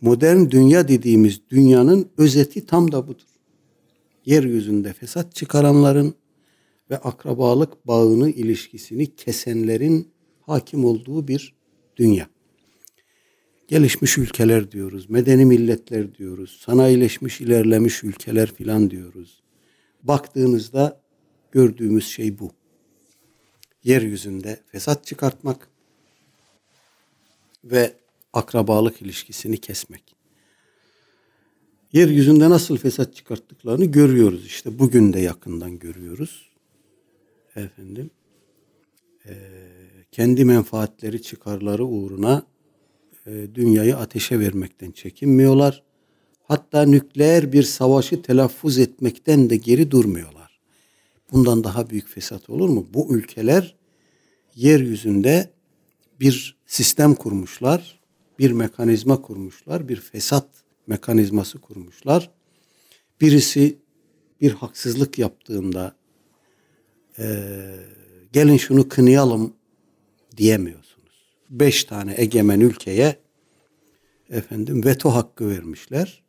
Modern 0.00 0.50
dünya 0.50 0.88
dediğimiz 0.88 1.40
dünyanın 1.50 2.08
özeti 2.18 2.66
tam 2.66 2.92
da 2.92 3.08
budur. 3.08 3.26
Yeryüzünde 4.26 4.92
fesat 4.92 5.34
çıkaranların 5.34 6.14
ve 6.90 6.98
akrabalık 6.98 7.86
bağını, 7.86 8.30
ilişkisini 8.30 9.16
kesenlerin 9.16 10.08
hakim 10.40 10.84
olduğu 10.84 11.28
bir 11.28 11.54
dünya. 11.96 12.31
Gelişmiş 13.68 14.18
ülkeler 14.18 14.70
diyoruz, 14.70 15.10
medeni 15.10 15.44
milletler 15.44 16.14
diyoruz, 16.14 16.60
sanayileşmiş, 16.64 17.40
ilerlemiş 17.40 18.04
ülkeler 18.04 18.52
filan 18.52 18.90
diyoruz. 18.90 19.42
Baktığınızda 20.02 21.00
gördüğümüz 21.52 22.06
şey 22.06 22.38
bu. 22.38 22.50
Yeryüzünde 23.84 24.60
fesat 24.66 25.06
çıkartmak 25.06 25.68
ve 27.64 27.92
akrabalık 28.32 29.02
ilişkisini 29.02 29.58
kesmek. 29.58 30.16
Yeryüzünde 31.92 32.50
nasıl 32.50 32.76
fesat 32.76 33.14
çıkarttıklarını 33.14 33.84
görüyoruz 33.84 34.46
işte 34.46 34.78
bugün 34.78 35.12
de 35.12 35.20
yakından 35.20 35.78
görüyoruz. 35.78 36.52
Efendim 37.56 38.10
e, 39.26 39.34
kendi 40.12 40.44
menfaatleri 40.44 41.22
çıkarları 41.22 41.84
uğruna 41.84 42.46
dünyayı 43.26 43.96
ateşe 43.96 44.40
vermekten 44.40 44.90
çekinmiyorlar. 44.90 45.82
Hatta 46.42 46.82
nükleer 46.82 47.52
bir 47.52 47.62
savaşı 47.62 48.22
telaffuz 48.22 48.78
etmekten 48.78 49.50
de 49.50 49.56
geri 49.56 49.90
durmuyorlar. 49.90 50.60
Bundan 51.32 51.64
daha 51.64 51.90
büyük 51.90 52.08
fesat 52.08 52.50
olur 52.50 52.68
mu? 52.68 52.86
Bu 52.94 53.16
ülkeler 53.16 53.76
yeryüzünde 54.54 55.50
bir 56.20 56.56
sistem 56.66 57.14
kurmuşlar, 57.14 58.00
bir 58.38 58.50
mekanizma 58.50 59.22
kurmuşlar, 59.22 59.88
bir 59.88 59.96
fesat 59.96 60.48
mekanizması 60.86 61.58
kurmuşlar. 61.58 62.30
Birisi 63.20 63.78
bir 64.40 64.52
haksızlık 64.52 65.18
yaptığında 65.18 65.96
e, 67.18 67.24
gelin 68.32 68.56
şunu 68.56 68.88
kınayalım 68.88 69.54
diyemiyorsunuz. 70.36 70.91
Beş 71.52 71.84
tane 71.84 72.14
egemen 72.16 72.60
ülkeye 72.60 73.16
efendim 74.30 74.84
veto 74.84 75.10
hakkı 75.10 75.48
vermişler. 75.48 76.22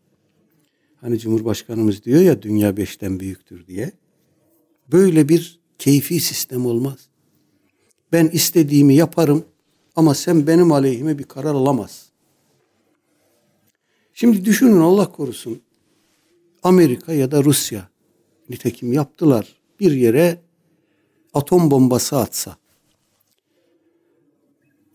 Hani 1.02 1.20
Cumhurbaşkanımız 1.20 2.04
diyor 2.04 2.22
ya 2.22 2.42
dünya 2.42 2.78
beşten 2.78 3.20
büyüktür 3.20 3.68
diye. 3.68 3.92
Böyle 4.92 5.30
bir 5.30 5.60
keyfi 5.80 6.20
sistem 6.20 6.66
olmaz. 6.66 7.10
Ben 8.12 8.28
istediğimi 8.28 8.96
yaparım 8.96 9.46
ama 9.96 10.16
sen 10.16 10.48
benim 10.48 10.72
aleyhime 10.72 11.20
bir 11.20 11.24
karar 11.24 11.56
alamaz. 11.56 12.10
Şimdi 14.14 14.46
düşünün 14.46 14.80
Allah 14.80 15.12
korusun. 15.12 15.62
Amerika 16.64 17.14
ya 17.14 17.32
da 17.32 17.44
Rusya 17.44 17.90
nitekim 18.50 18.94
yaptılar. 18.94 19.56
Bir 19.80 19.92
yere 19.92 20.42
atom 21.34 21.72
bombası 21.72 22.18
atsa. 22.18 22.63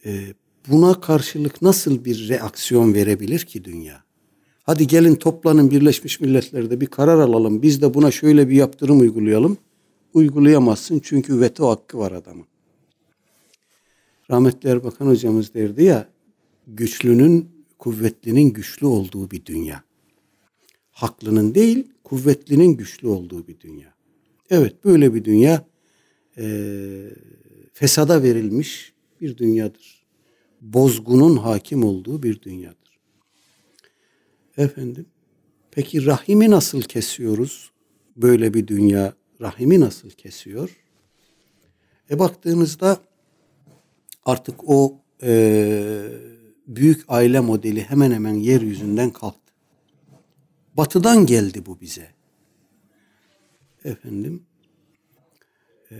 E, 0.06 0.34
buna 0.68 1.00
karşılık 1.00 1.62
nasıl 1.62 2.04
bir 2.04 2.28
reaksiyon 2.28 2.94
verebilir 2.94 3.40
ki 3.40 3.64
dünya? 3.64 4.04
Hadi 4.62 4.86
gelin 4.86 5.14
toplanın 5.14 5.70
Birleşmiş 5.70 6.20
Milletler'de 6.20 6.80
bir 6.80 6.86
karar 6.86 7.18
alalım. 7.18 7.62
Biz 7.62 7.82
de 7.82 7.94
buna 7.94 8.10
şöyle 8.10 8.48
bir 8.48 8.54
yaptırım 8.54 9.00
uygulayalım. 9.00 9.58
Uygulayamazsın 10.14 11.00
çünkü 11.04 11.40
veto 11.40 11.68
hakkı 11.70 11.98
var 11.98 12.12
adamın. 12.12 12.46
Rahmetli 14.30 14.68
Erbakan 14.68 15.06
hocamız 15.06 15.54
derdi 15.54 15.84
ya 15.84 16.08
güçlünün 16.66 17.48
kuvvetlinin 17.78 18.52
güçlü 18.52 18.86
olduğu 18.86 19.30
bir 19.30 19.44
dünya. 19.46 19.82
Haklının 20.90 21.54
değil 21.54 21.86
kuvvetlinin 22.04 22.76
güçlü 22.76 23.08
olduğu 23.08 23.46
bir 23.46 23.60
dünya. 23.60 23.94
Evet 24.50 24.84
böyle 24.84 25.14
bir 25.14 25.24
dünya 25.24 25.64
e, 26.38 26.46
fesada 27.72 28.22
verilmiş 28.22 28.92
bir 29.20 29.36
dünyadır. 29.36 30.06
Bozgunun 30.60 31.36
hakim 31.36 31.84
olduğu 31.84 32.22
bir 32.22 32.42
dünyadır. 32.42 32.98
Efendim, 34.56 35.06
peki 35.70 36.06
rahimi 36.06 36.50
nasıl 36.50 36.82
kesiyoruz? 36.82 37.70
Böyle 38.16 38.54
bir 38.54 38.66
dünya 38.66 39.14
rahimi 39.40 39.80
nasıl 39.80 40.10
kesiyor? 40.10 40.80
E 42.10 42.18
baktığınızda 42.18 43.00
artık 44.24 44.68
o 44.68 45.00
e, 45.22 46.08
büyük 46.66 47.04
aile 47.08 47.40
modeli 47.40 47.82
hemen 47.82 48.10
hemen 48.10 48.34
yeryüzünden 48.34 49.10
kalktı. 49.10 49.52
Batıdan 50.76 51.26
geldi 51.26 51.66
bu 51.66 51.80
bize. 51.80 52.08
Efendim, 53.84 54.46
e, 55.90 55.96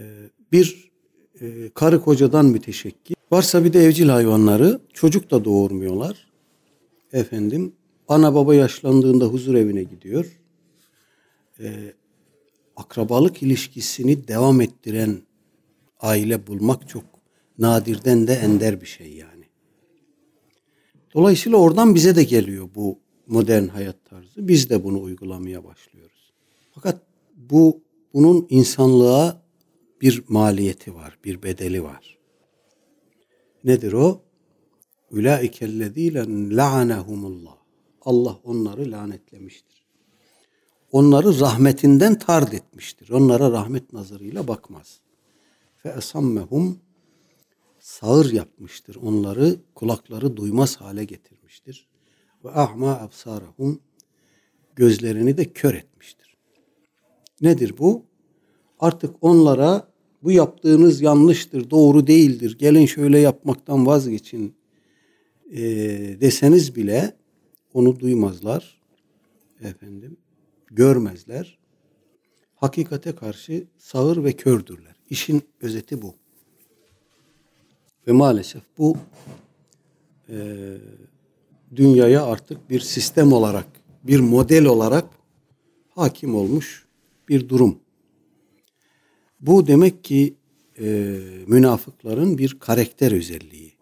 bir 0.52 0.87
e, 1.40 1.70
karı 1.74 2.00
kocadan 2.00 2.46
müteşekkil. 2.46 3.14
Varsa 3.32 3.64
bir 3.64 3.72
de 3.72 3.84
evcil 3.84 4.08
hayvanları, 4.08 4.80
çocuk 4.92 5.30
da 5.30 5.44
doğurmuyorlar. 5.44 6.28
Efendim, 7.12 7.72
ana 8.08 8.34
baba 8.34 8.54
yaşlandığında 8.54 9.24
huzur 9.24 9.54
evine 9.54 9.82
gidiyor. 9.82 10.40
E, 11.60 11.92
akrabalık 12.76 13.42
ilişkisini 13.42 14.28
devam 14.28 14.60
ettiren 14.60 15.18
aile 16.00 16.46
bulmak 16.46 16.88
çok 16.88 17.04
nadirden 17.58 18.26
de 18.26 18.32
ender 18.32 18.80
bir 18.80 18.86
şey 18.86 19.12
yani. 19.12 19.44
Dolayısıyla 21.14 21.58
oradan 21.58 21.94
bize 21.94 22.16
de 22.16 22.24
geliyor 22.24 22.68
bu 22.74 22.98
modern 23.26 23.66
hayat 23.68 24.04
tarzı. 24.04 24.48
Biz 24.48 24.70
de 24.70 24.84
bunu 24.84 25.02
uygulamaya 25.02 25.64
başlıyoruz. 25.64 26.32
Fakat 26.70 27.02
bu 27.36 27.80
bunun 28.14 28.46
insanlığa 28.50 29.42
bir 30.00 30.24
maliyeti 30.28 30.94
var, 30.94 31.18
bir 31.24 31.42
bedeli 31.42 31.82
var. 31.82 32.18
Nedir 33.64 33.92
o? 33.92 34.22
Ulaikellezîle 35.10 36.24
la'anehumullah. 36.56 37.56
Allah 38.02 38.38
onları 38.44 38.90
lanetlemiştir. 38.90 39.84
Onları 40.92 41.40
rahmetinden 41.40 42.18
tard 42.18 42.52
etmiştir. 42.52 43.10
Onlara 43.10 43.52
rahmet 43.52 43.92
nazarıyla 43.92 44.48
bakmaz. 44.48 45.00
Fe 45.76 45.88
esammehum 45.88 46.78
sağır 47.80 48.32
yapmıştır. 48.32 48.96
Onları 48.96 49.56
kulakları 49.74 50.36
duymaz 50.36 50.76
hale 50.76 51.04
getirmiştir. 51.04 51.88
Ve 52.44 52.50
ahma 52.50 53.00
absarahum 53.00 53.80
gözlerini 54.76 55.36
de 55.36 55.52
kör 55.52 55.74
etmiştir. 55.74 56.36
Nedir 57.40 57.78
bu? 57.78 58.07
Artık 58.78 59.14
onlara 59.20 59.88
bu 60.22 60.32
yaptığınız 60.32 61.00
yanlıştır, 61.00 61.70
doğru 61.70 62.06
değildir, 62.06 62.58
gelin 62.58 62.86
şöyle 62.86 63.18
yapmaktan 63.18 63.86
vazgeçin 63.86 64.54
e, 65.50 65.60
deseniz 66.20 66.76
bile 66.76 67.16
onu 67.74 68.00
duymazlar. 68.00 68.80
Efendim, 69.60 70.16
görmezler. 70.70 71.58
Hakikate 72.54 73.14
karşı 73.14 73.66
sağır 73.78 74.24
ve 74.24 74.32
kördürler. 74.32 74.96
İşin 75.10 75.42
özeti 75.60 76.02
bu. 76.02 76.14
Ve 78.06 78.12
maalesef 78.12 78.62
bu 78.78 78.96
e, 80.28 80.36
dünyaya 81.76 82.24
artık 82.24 82.70
bir 82.70 82.80
sistem 82.80 83.32
olarak, 83.32 83.66
bir 84.04 84.20
model 84.20 84.64
olarak 84.64 85.04
hakim 85.88 86.34
olmuş 86.34 86.86
bir 87.28 87.48
durum. 87.48 87.78
Bu 89.40 89.66
demek 89.66 90.04
ki 90.04 90.34
e, 90.78 90.84
münafıkların 91.46 92.38
bir 92.38 92.58
karakter 92.58 93.12
özelliği. 93.12 93.72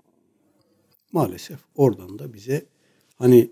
Maalesef 1.12 1.58
oradan 1.74 2.18
da 2.18 2.32
bize 2.32 2.66
hani 3.14 3.50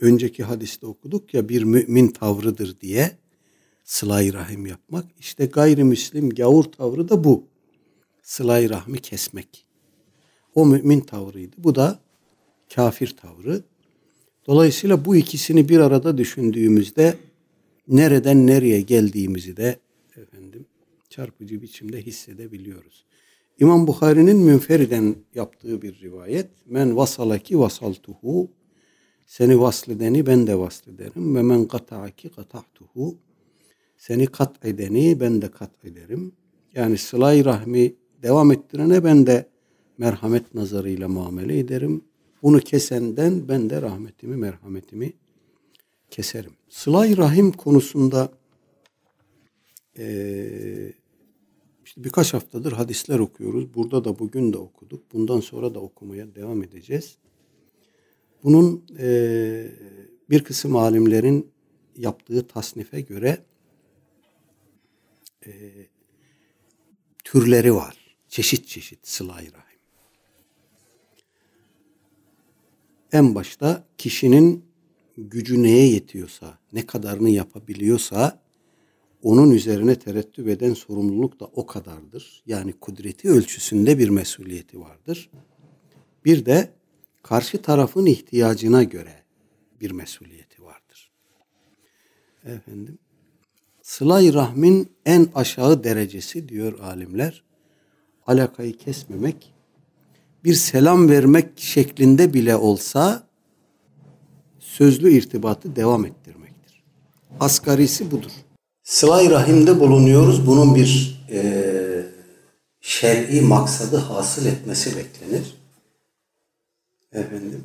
önceki 0.00 0.44
hadiste 0.44 0.86
okuduk 0.86 1.34
ya 1.34 1.48
bir 1.48 1.62
mümin 1.62 2.08
tavrıdır 2.08 2.80
diye 2.80 3.18
sıla 3.84 4.32
rahim 4.32 4.66
yapmak. 4.66 5.04
İşte 5.18 5.46
gayrimüslim 5.46 6.30
gavur 6.30 6.64
tavrı 6.64 7.08
da 7.08 7.24
bu. 7.24 7.44
sıla 8.22 8.68
rahmi 8.68 8.98
kesmek. 8.98 9.66
O 10.54 10.66
mümin 10.66 11.00
tavrıydı. 11.00 11.56
Bu 11.58 11.74
da 11.74 12.00
kafir 12.74 13.16
tavrı. 13.16 13.62
Dolayısıyla 14.46 15.04
bu 15.04 15.16
ikisini 15.16 15.68
bir 15.68 15.78
arada 15.78 16.18
düşündüğümüzde 16.18 17.16
nereden 17.88 18.46
nereye 18.46 18.80
geldiğimizi 18.80 19.56
de 19.56 19.78
efendim 20.16 20.49
çarpıcı 21.10 21.62
biçimde 21.62 22.02
hissedebiliyoruz. 22.02 23.04
İmam 23.60 23.86
Bukhari'nin 23.86 24.36
münferiden 24.36 25.16
yaptığı 25.34 25.82
bir 25.82 26.00
rivayet. 26.00 26.50
Men 26.66 26.96
vasalaki 26.96 27.58
vasaltuhu. 27.58 28.50
Seni 29.26 29.60
vasledeni 29.60 30.26
ben 30.26 30.46
de 30.46 30.58
vaslederim. 30.58 31.36
Ve 31.36 31.42
men 31.42 31.68
kata'aki 31.68 32.28
kata'tuhu. 32.28 33.18
Seni 33.98 34.26
kat 34.26 34.64
edeni 34.64 35.20
ben 35.20 35.42
de 35.42 35.50
kat 35.50 35.84
ederim. 35.84 36.32
Yani 36.74 36.98
sılay 36.98 37.44
rahmi 37.44 37.94
devam 38.22 38.52
ettirene 38.52 39.04
ben 39.04 39.26
de 39.26 39.48
merhamet 39.98 40.54
nazarıyla 40.54 41.08
muamele 41.08 41.58
ederim. 41.58 42.04
Bunu 42.42 42.60
kesenden 42.60 43.48
ben 43.48 43.70
de 43.70 43.82
rahmetimi, 43.82 44.36
merhametimi 44.36 45.12
keserim. 46.10 46.52
Sılay 46.68 47.16
rahim 47.16 47.52
konusunda 47.52 48.32
e, 49.98 50.92
işte 51.90 52.04
birkaç 52.04 52.34
haftadır 52.34 52.72
hadisler 52.72 53.18
okuyoruz. 53.18 53.74
Burada 53.74 54.04
da 54.04 54.18
bugün 54.18 54.52
de 54.52 54.58
okuduk. 54.58 55.12
Bundan 55.12 55.40
sonra 55.40 55.74
da 55.74 55.80
okumaya 55.80 56.34
devam 56.34 56.62
edeceğiz. 56.62 57.16
Bunun 58.44 58.84
e, 58.98 59.68
bir 60.30 60.44
kısım 60.44 60.76
alimlerin 60.76 61.50
yaptığı 61.96 62.46
tasnife 62.46 63.00
göre 63.00 63.38
e, 65.46 65.52
türleri 67.24 67.74
var. 67.74 68.16
Çeşit 68.28 68.66
çeşit 68.66 69.08
sıla 69.08 69.34
rahim. 69.34 69.80
En 73.12 73.34
başta 73.34 73.84
kişinin 73.98 74.64
gücü 75.16 75.62
neye 75.62 75.88
yetiyorsa, 75.88 76.58
ne 76.72 76.86
kadarını 76.86 77.30
yapabiliyorsa 77.30 78.42
onun 79.22 79.50
üzerine 79.50 79.94
terettüp 79.94 80.48
eden 80.48 80.74
sorumluluk 80.74 81.40
da 81.40 81.44
o 81.44 81.66
kadardır. 81.66 82.42
Yani 82.46 82.72
kudreti 82.72 83.30
ölçüsünde 83.30 83.98
bir 83.98 84.08
mesuliyeti 84.08 84.80
vardır. 84.80 85.30
Bir 86.24 86.46
de 86.46 86.70
karşı 87.22 87.62
tarafın 87.62 88.06
ihtiyacına 88.06 88.82
göre 88.82 89.22
bir 89.80 89.90
mesuliyeti 89.90 90.62
vardır. 90.62 91.10
Efendim, 92.44 92.98
Sılay 93.82 94.34
rahmin 94.34 94.92
en 95.06 95.28
aşağı 95.34 95.84
derecesi 95.84 96.48
diyor 96.48 96.78
alimler, 96.78 97.44
alakayı 98.26 98.76
kesmemek, 98.76 99.54
bir 100.44 100.54
selam 100.54 101.08
vermek 101.08 101.58
şeklinde 101.58 102.34
bile 102.34 102.56
olsa 102.56 103.26
sözlü 104.58 105.12
irtibatı 105.12 105.76
devam 105.76 106.04
ettirmektir. 106.06 106.82
Asgarisi 107.40 108.10
budur. 108.10 108.30
Sıla-i 108.90 109.30
Rahim'de 109.30 109.80
bulunuyoruz. 109.80 110.46
Bunun 110.46 110.74
bir 110.74 111.20
e, 111.32 111.42
şer'i 112.80 113.40
maksadı 113.40 113.96
hasıl 113.96 114.46
etmesi 114.46 114.96
beklenir. 114.96 115.56
Efendim, 117.12 117.64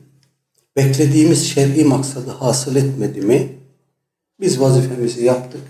beklediğimiz 0.76 1.50
şer'i 1.50 1.86
maksadı 1.86 2.32
hasıl 2.32 2.76
etmedi 2.76 3.22
mi 3.22 3.58
biz 4.40 4.62
vazifemizi 4.62 5.26
yaptık. 5.26 5.62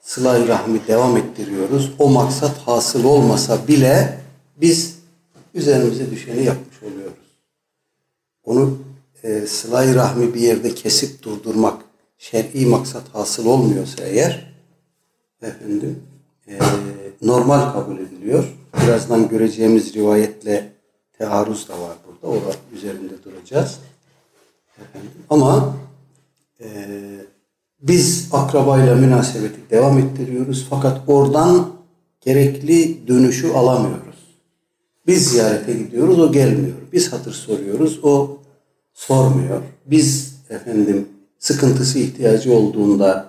Sıla-i 0.00 0.48
Rahmi 0.48 0.86
devam 0.88 1.16
ettiriyoruz. 1.16 1.92
O 1.98 2.10
maksat 2.10 2.58
hasıl 2.58 3.04
olmasa 3.04 3.68
bile 3.68 4.20
biz 4.56 4.98
üzerimize 5.54 6.10
düşeni 6.10 6.44
yapmış 6.44 6.82
oluyoruz. 6.82 7.28
Onu 8.44 8.78
e, 9.22 9.46
sıla-i 9.46 9.94
rahmi 9.94 10.34
bir 10.34 10.40
yerde 10.40 10.74
kesip 10.74 11.22
durdurmak 11.22 11.82
şer'i 12.18 12.66
maksat 12.66 13.14
hasıl 13.14 13.46
olmuyorsa 13.46 14.04
eğer 14.04 14.47
efendim 15.42 16.02
e, 16.48 16.58
normal 17.22 17.72
kabul 17.72 17.98
ediliyor. 17.98 18.56
Birazdan 18.82 19.28
göreceğimiz 19.28 19.94
rivayetle 19.94 20.72
tearruz 21.18 21.68
da 21.68 21.80
var 21.80 21.96
burada. 22.06 22.36
O 22.36 22.52
üzerinde 22.76 23.22
duracağız. 23.24 23.78
Efendim. 24.82 25.10
Ama 25.30 25.76
e, 26.60 26.68
biz 27.80 28.28
akrabayla 28.32 28.94
münasebeti 28.94 29.70
devam 29.70 29.98
ettiriyoruz. 29.98 30.66
Fakat 30.70 31.00
oradan 31.06 31.68
gerekli 32.20 33.08
dönüşü 33.08 33.52
alamıyoruz. 33.52 34.08
Biz 35.06 35.30
ziyarete 35.30 35.72
gidiyoruz, 35.72 36.18
o 36.18 36.32
gelmiyor. 36.32 36.76
Biz 36.92 37.12
hatır 37.12 37.32
soruyoruz, 37.32 38.00
o 38.02 38.38
sormuyor. 38.94 39.62
Biz 39.86 40.34
efendim 40.50 41.08
sıkıntısı 41.38 41.98
ihtiyacı 41.98 42.52
olduğunda 42.52 43.27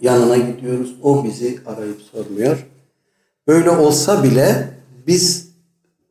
yanına 0.00 0.36
gidiyoruz. 0.36 0.94
O 1.02 1.24
bizi 1.24 1.58
arayıp 1.66 2.00
sormuyor. 2.12 2.66
Böyle 3.46 3.70
olsa 3.70 4.22
bile 4.22 4.68
biz 5.06 5.50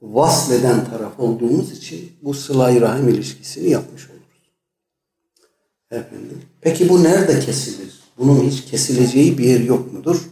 vasleden 0.01 0.85
taraf 0.85 1.19
olduğumuz 1.19 1.71
için 1.71 2.11
bu 2.21 2.33
sıla 2.33 2.81
rahim 2.81 3.09
ilişkisini 3.09 3.69
yapmış 3.69 4.09
oluruz. 4.09 4.19
Efendim. 5.91 6.41
Peki 6.61 6.89
bu 6.89 7.03
nerede 7.03 7.39
kesilir? 7.39 7.99
Bunun 8.17 8.43
hiç 8.43 8.65
kesileceği 8.65 9.37
bir 9.37 9.43
yer 9.43 9.59
yok 9.59 9.93
mudur? 9.93 10.29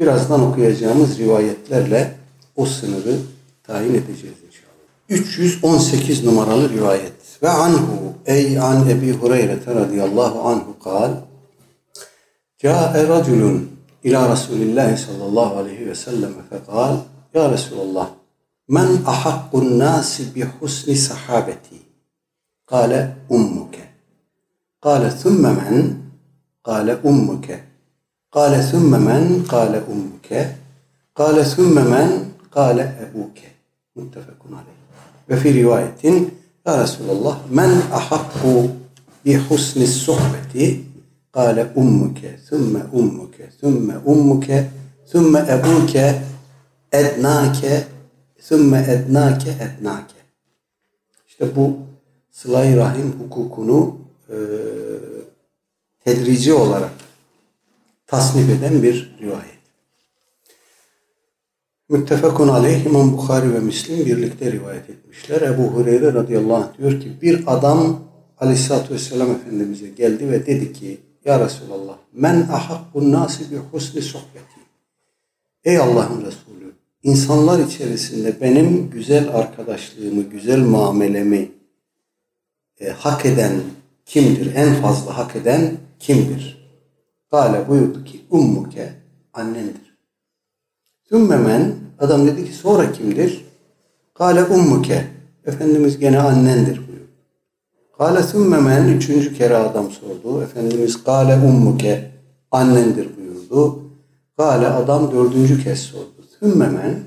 Birazdan 0.00 0.40
okuyacağımız 0.40 1.18
rivayetlerle 1.18 2.14
o 2.56 2.66
sınırı 2.66 3.16
tayin 3.62 3.94
edeceğiz 3.94 4.36
inşallah. 4.46 4.70
318 5.08 6.24
numaralı 6.24 6.70
rivayet. 6.70 7.12
Ve 7.42 7.48
anhu 7.48 8.12
ey 8.26 8.58
an 8.58 8.88
Ebi 8.88 9.12
Hureyre 9.12 9.58
radıyallahu 9.66 10.40
anhu 10.48 10.78
kal 10.84 11.12
Câe 12.60 13.08
raculun 13.08 13.78
ila 14.04 14.32
Resulillahi 14.32 14.96
sallallahu 14.96 15.56
aleyhi 15.56 15.86
ve 15.86 15.94
sellem 15.94 16.34
fekal 16.50 16.96
Ya 17.34 17.50
Resulallah 17.50 18.08
men 18.68 18.88
ahakkun 19.06 19.78
nasi 19.78 20.34
bi 20.34 20.44
husni 20.44 20.96
sahabeti? 20.96 21.80
Kale 22.66 23.16
ummuke. 23.30 23.80
Kale 24.80 25.10
thumme 25.10 25.48
men? 25.52 26.02
Kale 26.62 26.98
ummuke. 27.04 27.60
Kale 28.30 28.62
thumme 28.70 28.98
men? 28.98 29.44
Kale 29.48 29.80
ummuke. 29.92 30.48
Kale 31.14 31.44
thumme 31.44 31.82
men? 31.84 32.10
Kale 32.50 32.84
ebuke 33.02 33.48
muttefekun 33.94 34.52
aleyh. 34.52 34.78
Ve 35.28 35.36
fi 35.36 35.52
rivayetin 35.52 36.38
Ya 36.66 36.82
Resulallah 36.82 37.36
men 37.50 37.82
ahakku 37.92 38.70
bi 39.24 39.34
husni 39.48 39.86
sohbeti 39.86 40.89
kâle 41.32 41.66
ummuke 41.76 42.36
thumme 42.48 42.80
ummuke 42.92 43.50
thumme 43.60 43.94
ummuke 44.04 44.70
thumme 45.12 45.38
ebuke 45.38 46.22
ednake 46.92 47.84
thumme 48.48 48.78
ednake 48.88 49.50
ednake 49.50 50.20
İşte 51.28 51.56
bu 51.56 51.76
sıla 52.30 52.76
rahim 52.76 53.12
hukukunu 53.18 53.96
e, 54.28 54.36
tedrici 56.04 56.52
olarak 56.52 56.90
tasnif 58.06 58.50
eden 58.50 58.82
bir 58.82 59.16
rivayet. 59.20 59.60
Müttefekun 61.88 62.48
aleyh 62.48 62.86
İmam 62.86 63.12
Bukhari 63.12 63.54
ve 63.54 63.60
Müslim 63.60 64.06
birlikte 64.06 64.52
rivayet 64.52 64.90
etmişler. 64.90 65.40
Ebu 65.40 65.62
Hureyre 65.62 66.12
radıyallahu 66.14 66.56
anh 66.56 66.78
diyor 66.78 67.00
ki 67.00 67.12
bir 67.22 67.44
adam 67.46 68.00
aleyhissalatü 68.38 68.94
vesselam 68.94 69.30
Efendimiz'e 69.30 69.88
geldi 69.88 70.30
ve 70.30 70.46
dedi 70.46 70.72
ki 70.72 71.00
Ya 71.24 71.40
Resulallah 71.40 71.98
men 72.12 72.42
ahakkun 72.42 73.12
nasi 73.12 73.50
bi 73.50 73.56
husni 73.56 74.02
sohbeti. 74.02 74.60
Ey 75.64 75.78
Allah'ın 75.78 76.20
Resulü 76.20 76.72
insanlar 77.02 77.58
içerisinde 77.58 78.40
benim 78.40 78.90
güzel 78.90 79.28
arkadaşlığımı, 79.36 80.22
güzel 80.22 80.60
muamelemi 80.60 81.52
e, 82.80 82.90
hak 82.90 83.26
eden 83.26 83.60
kimdir? 84.06 84.54
En 84.54 84.74
fazla 84.74 85.18
hak 85.18 85.36
eden 85.36 85.76
kimdir? 85.98 86.60
Kale 87.30 87.68
buyurdu 87.68 88.04
ki 88.04 88.20
ummuke 88.30 88.92
annendir. 89.32 89.98
Sümmemen 91.08 91.74
adam 91.98 92.26
dedi 92.26 92.44
ki 92.44 92.52
sonra 92.52 92.92
kimdir? 92.92 93.44
Kale 94.14 94.44
ummuke 94.44 95.06
Efendimiz 95.46 95.98
gene 95.98 96.18
annendir. 96.18 96.89
Kale 98.00 98.22
sümmemen 98.22 98.88
üçüncü 98.88 99.34
kere 99.34 99.56
adam 99.56 99.90
sordu. 99.90 100.42
Efendimiz 100.42 101.04
kale 101.04 101.34
ummuke 101.34 102.10
annendir 102.50 103.16
buyurdu. 103.16 103.82
Kale 104.36 104.68
adam 104.68 105.12
dördüncü 105.12 105.64
kez 105.64 105.80
sordu. 105.80 106.26
Sümmemen 106.38 107.00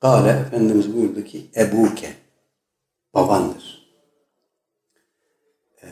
Kale 0.00 0.30
Efendimiz 0.30 0.94
buyurdu 0.94 1.24
ki 1.24 1.50
ebuke 1.56 2.14
babandır. 3.14 3.92
Ee, 5.82 5.88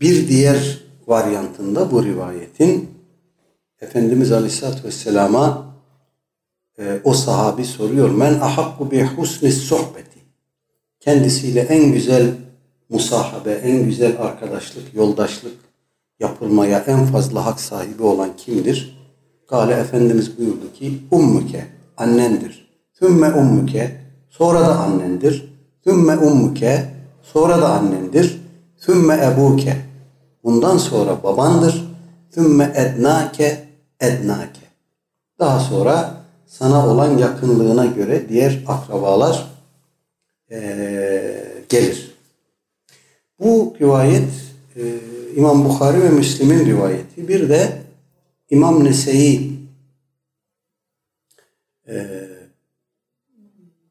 bir 0.00 0.28
diğer 0.28 0.82
varyantında 1.06 1.90
bu 1.90 2.04
rivayetin 2.04 2.90
Efendimiz 3.80 4.32
Aleyhisselatü 4.32 4.84
Vesselam'a 4.84 5.74
e, 6.78 7.00
o 7.04 7.14
sahabi 7.14 7.64
soruyor. 7.64 8.10
Men 8.10 8.34
ahakku 8.34 8.90
bi 8.90 9.02
husni 9.02 9.52
sohbeti. 9.52 10.15
Kendisiyle 11.06 11.60
en 11.60 11.92
güzel 11.92 12.34
musahabe, 12.88 13.52
en 13.52 13.84
güzel 13.84 14.12
arkadaşlık, 14.20 14.94
yoldaşlık 14.94 15.52
yapılmaya 16.20 16.78
en 16.78 17.06
fazla 17.06 17.46
hak 17.46 17.60
sahibi 17.60 18.02
olan 18.02 18.30
kimdir? 18.36 18.98
Kale 19.48 19.74
Efendimiz 19.74 20.38
buyurdu 20.38 20.72
ki 20.72 20.98
ummuke, 21.10 21.66
annendir. 21.96 22.68
Thümme 22.98 23.32
ummuke, 23.32 24.00
sonra 24.30 24.60
da 24.60 24.78
annendir. 24.78 25.52
Thümme 25.84 26.16
ummuke, 26.16 26.90
sonra 27.22 27.62
da 27.62 27.68
annendir. 27.68 28.40
Thümme 28.80 29.14
ebuke, 29.14 29.76
bundan 30.44 30.78
sonra 30.78 31.22
babandır. 31.22 31.84
Thümme 32.30 32.72
ednake, 32.74 33.64
ednake. 34.00 34.66
Daha 35.38 35.60
sonra 35.60 36.14
sana 36.46 36.86
olan 36.88 37.18
yakınlığına 37.18 37.86
göre 37.86 38.28
diğer 38.28 38.64
akrabalar 38.66 39.55
ee, 40.50 41.64
gelir. 41.68 42.16
Bu 43.40 43.76
rivayet 43.80 44.30
e, 44.76 44.82
İmam 45.36 45.64
Bukhari 45.64 46.02
ve 46.02 46.08
Müslim'in 46.08 46.66
rivayeti. 46.66 47.28
Bir 47.28 47.48
de 47.48 47.82
İmam 48.50 48.84
Nese'yi 48.84 49.60
e, 51.88 52.26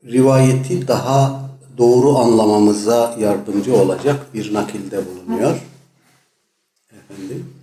rivayeti 0.05 0.87
daha 0.87 1.49
doğru 1.77 2.17
anlamamıza 2.17 3.15
yardımcı 3.19 3.75
olacak 3.75 4.33
bir 4.33 4.53
nakilde 4.53 5.01
bulunuyor. 5.05 5.61
Efendim 6.91 7.53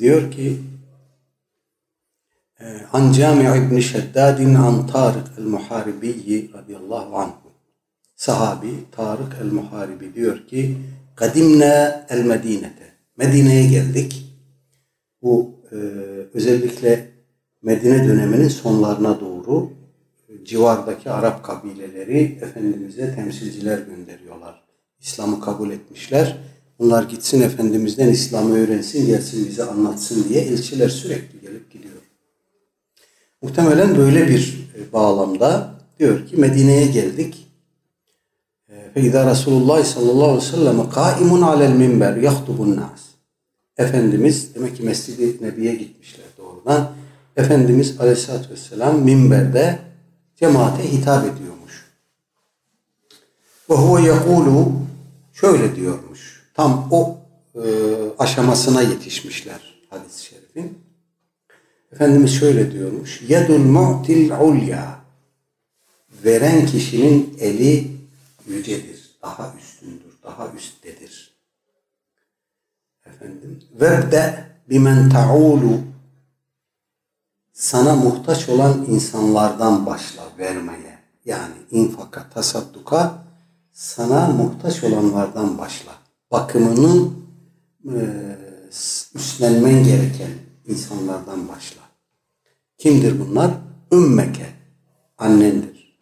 diyor 0.00 0.32
ki 0.32 0.60
An 2.92 3.12
Cami 3.12 3.44
İbn 3.44 3.78
Şeddadin 3.78 4.54
an 4.54 4.86
Tarık 4.86 5.38
el-Muharibi 5.38 6.50
radıyallahu 6.54 7.16
anhu. 7.16 7.39
Sahabi 8.20 8.68
Tarık 8.92 9.36
el-Muharibi 9.42 10.14
diyor 10.14 10.46
ki 10.46 10.76
Kadimne 11.16 12.06
el 12.08 12.24
Medinete. 12.24 12.92
Medine'ye 13.16 13.68
geldik. 13.68 14.26
Bu 15.22 15.54
e, 15.72 15.76
özellikle 16.34 17.08
Medine 17.62 18.08
döneminin 18.08 18.48
sonlarına 18.48 19.20
doğru 19.20 19.70
e, 20.28 20.44
civardaki 20.44 21.10
Arap 21.10 21.44
kabileleri 21.44 22.38
Efendimiz'e 22.42 23.14
temsilciler 23.14 23.78
gönderiyorlar. 23.78 24.62
İslam'ı 25.00 25.40
kabul 25.40 25.70
etmişler. 25.70 26.36
Bunlar 26.78 27.02
gitsin 27.02 27.42
Efendimiz'den 27.42 28.08
İslam'ı 28.08 28.54
öğrensin, 28.54 29.06
gelsin 29.06 29.48
bize 29.48 29.64
anlatsın 29.64 30.28
diye 30.28 30.40
elçiler 30.42 30.88
sürekli 30.88 31.40
gelip 31.40 31.72
gidiyor. 31.72 32.02
Muhtemelen 33.42 33.96
böyle 33.96 34.28
bir 34.28 34.70
e, 34.78 34.92
bağlamda 34.92 35.74
diyor 35.98 36.26
ki 36.26 36.36
Medine'ye 36.36 36.86
geldik. 36.86 37.49
فَاِذَا 38.89 39.31
Resulullah 39.31 39.83
sallallahu 39.83 40.23
aleyhi 40.23 40.47
ve 40.47 40.57
sellem 40.57 40.79
قَائِمٌ 40.79 41.29
عَلَى 41.43 41.65
الْمِنْبَرِ 41.71 42.13
يَخْطُبُ 42.21 42.57
النَّاسِ 42.57 43.05
Efendimiz, 43.77 44.55
demek 44.55 44.77
ki 44.77 44.83
Mescid-i 44.83 45.43
Nebi'ye 45.43 45.75
gitmişler 45.75 46.25
doğrudan. 46.37 46.91
Efendimiz 47.37 47.99
aleyhissalatü 47.99 48.49
vesselam 48.49 48.99
minberde 48.99 49.79
cemaate 50.35 50.91
hitap 50.91 51.25
ediyormuş. 51.25 51.91
Ve 53.69 53.75
huve 53.75 54.01
yekulu 54.01 54.71
şöyle 55.33 55.75
diyormuş. 55.75 56.43
Tam 56.53 56.87
o 56.91 57.17
e, 57.55 57.63
aşamasına 58.19 58.81
yetişmişler 58.81 59.59
hadis-i 59.89 60.25
şerifin. 60.25 60.77
Efendimiz 61.91 62.39
şöyle 62.39 62.71
diyormuş. 62.71 63.21
Yedul 63.27 63.57
mu'til 63.57 64.31
ulya. 64.31 64.99
Veren 66.25 66.65
kişinin 66.65 67.37
eli 67.39 67.95
yücedir, 68.50 69.18
daha 69.22 69.54
üstündür, 69.58 70.18
daha 70.22 70.48
üsttedir. 70.48 71.40
Efendim, 73.06 73.62
vebde 73.80 74.46
bimen 74.68 75.10
ta'ulu 75.10 75.80
sana 77.52 77.94
muhtaç 77.94 78.48
olan 78.48 78.84
insanlardan 78.84 79.86
başla 79.86 80.22
vermeye. 80.38 80.98
Yani 81.24 81.54
infaka, 81.70 82.30
tasadduka 82.30 83.24
sana 83.72 84.26
muhtaç 84.26 84.84
olanlardan 84.84 85.58
başla. 85.58 85.92
Bakımını 86.30 87.10
e, 87.84 88.00
üstlenmen 89.14 89.84
gereken 89.84 90.30
insanlardan 90.66 91.48
başla. 91.48 91.80
Kimdir 92.78 93.20
bunlar? 93.20 93.50
Ümmeke, 93.92 94.46
annendir. 95.18 95.98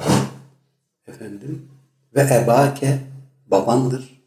Efendim, 1.06 1.68
ve 2.14 2.20
ebake 2.20 2.98
babandır 3.46 4.22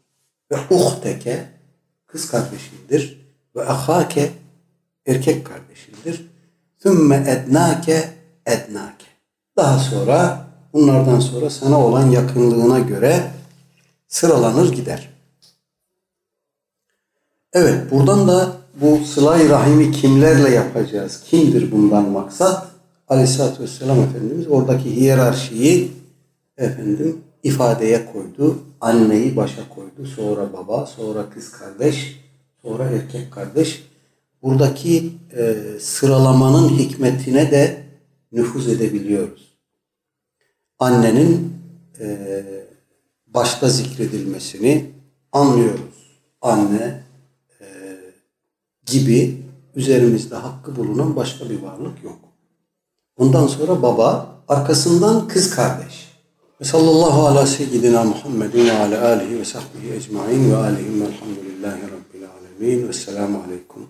ve 0.50 0.56
uhteke 0.70 1.46
kız 2.06 2.30
kardeşindir 2.30 3.20
ve 3.56 3.64
ahake 3.64 4.30
erkek 5.06 5.46
kardeşindir. 5.46 6.30
Thümme 6.80 7.16
ednake 7.16 8.08
ednake. 8.46 9.06
Daha 9.56 9.78
sonra 9.78 10.46
bunlardan 10.72 11.20
sonra 11.20 11.50
sana 11.50 11.80
olan 11.80 12.10
yakınlığına 12.10 12.78
göre 12.78 13.30
sıralanır 14.08 14.72
gider. 14.72 15.08
Evet 17.52 17.90
buradan 17.90 18.28
da 18.28 18.52
bu 18.80 19.04
sıla 19.04 19.48
rahimi 19.48 19.92
kimlerle 19.92 20.50
yapacağız? 20.50 21.20
Kimdir 21.24 21.72
bundan 21.72 22.08
maksat? 22.08 22.66
Aleyhisselatü 23.08 23.62
Vesselam 23.62 24.00
Efendimiz 24.00 24.48
oradaki 24.48 24.96
hiyerarşiyi 24.96 25.92
efendim 26.58 27.20
ifadeye 27.42 28.12
koydu. 28.12 28.58
Anneyi 28.80 29.36
başa 29.36 29.68
koydu. 29.68 30.06
Sonra 30.16 30.52
baba, 30.52 30.86
sonra 30.86 31.30
kız 31.30 31.52
kardeş, 31.52 32.20
sonra 32.62 32.84
erkek 32.84 33.32
kardeş. 33.32 33.82
Buradaki 34.42 35.12
e, 35.36 35.54
sıralamanın 35.80 36.68
hikmetine 36.68 37.50
de 37.50 37.82
nüfuz 38.32 38.68
edebiliyoruz. 38.68 39.52
Annenin 40.78 41.52
e, 42.00 42.34
başta 43.26 43.68
zikredilmesini 43.68 44.90
anlıyoruz. 45.32 46.20
Anne 46.42 47.02
e, 47.60 47.66
gibi 48.86 49.42
üzerimizde 49.74 50.34
hakkı 50.36 50.76
bulunan 50.76 51.16
başka 51.16 51.50
bir 51.50 51.62
varlık 51.62 52.04
yok. 52.04 52.18
Bundan 53.18 53.46
sonra 53.46 53.82
baba, 53.82 54.36
arkasından 54.48 55.28
kız 55.28 55.50
kardeş. 55.50 56.01
Ve 56.62 56.66
sallallahu 56.66 57.26
ala 57.26 57.46
seyyidina 57.46 58.04
Muhammedin 58.04 58.66
ve 58.66 58.72
ala 58.72 59.08
alihi 59.08 59.38
ve 59.38 59.44
sahbihi 59.44 59.92
ecmain 59.96 60.50
ve 60.50 60.56
alihim 60.56 61.00
velhamdülillahi 61.00 61.82
rabbil 61.82 62.28
alemin. 62.28 62.88
Vesselamu 62.88 63.42
aleyküm. 63.46 63.88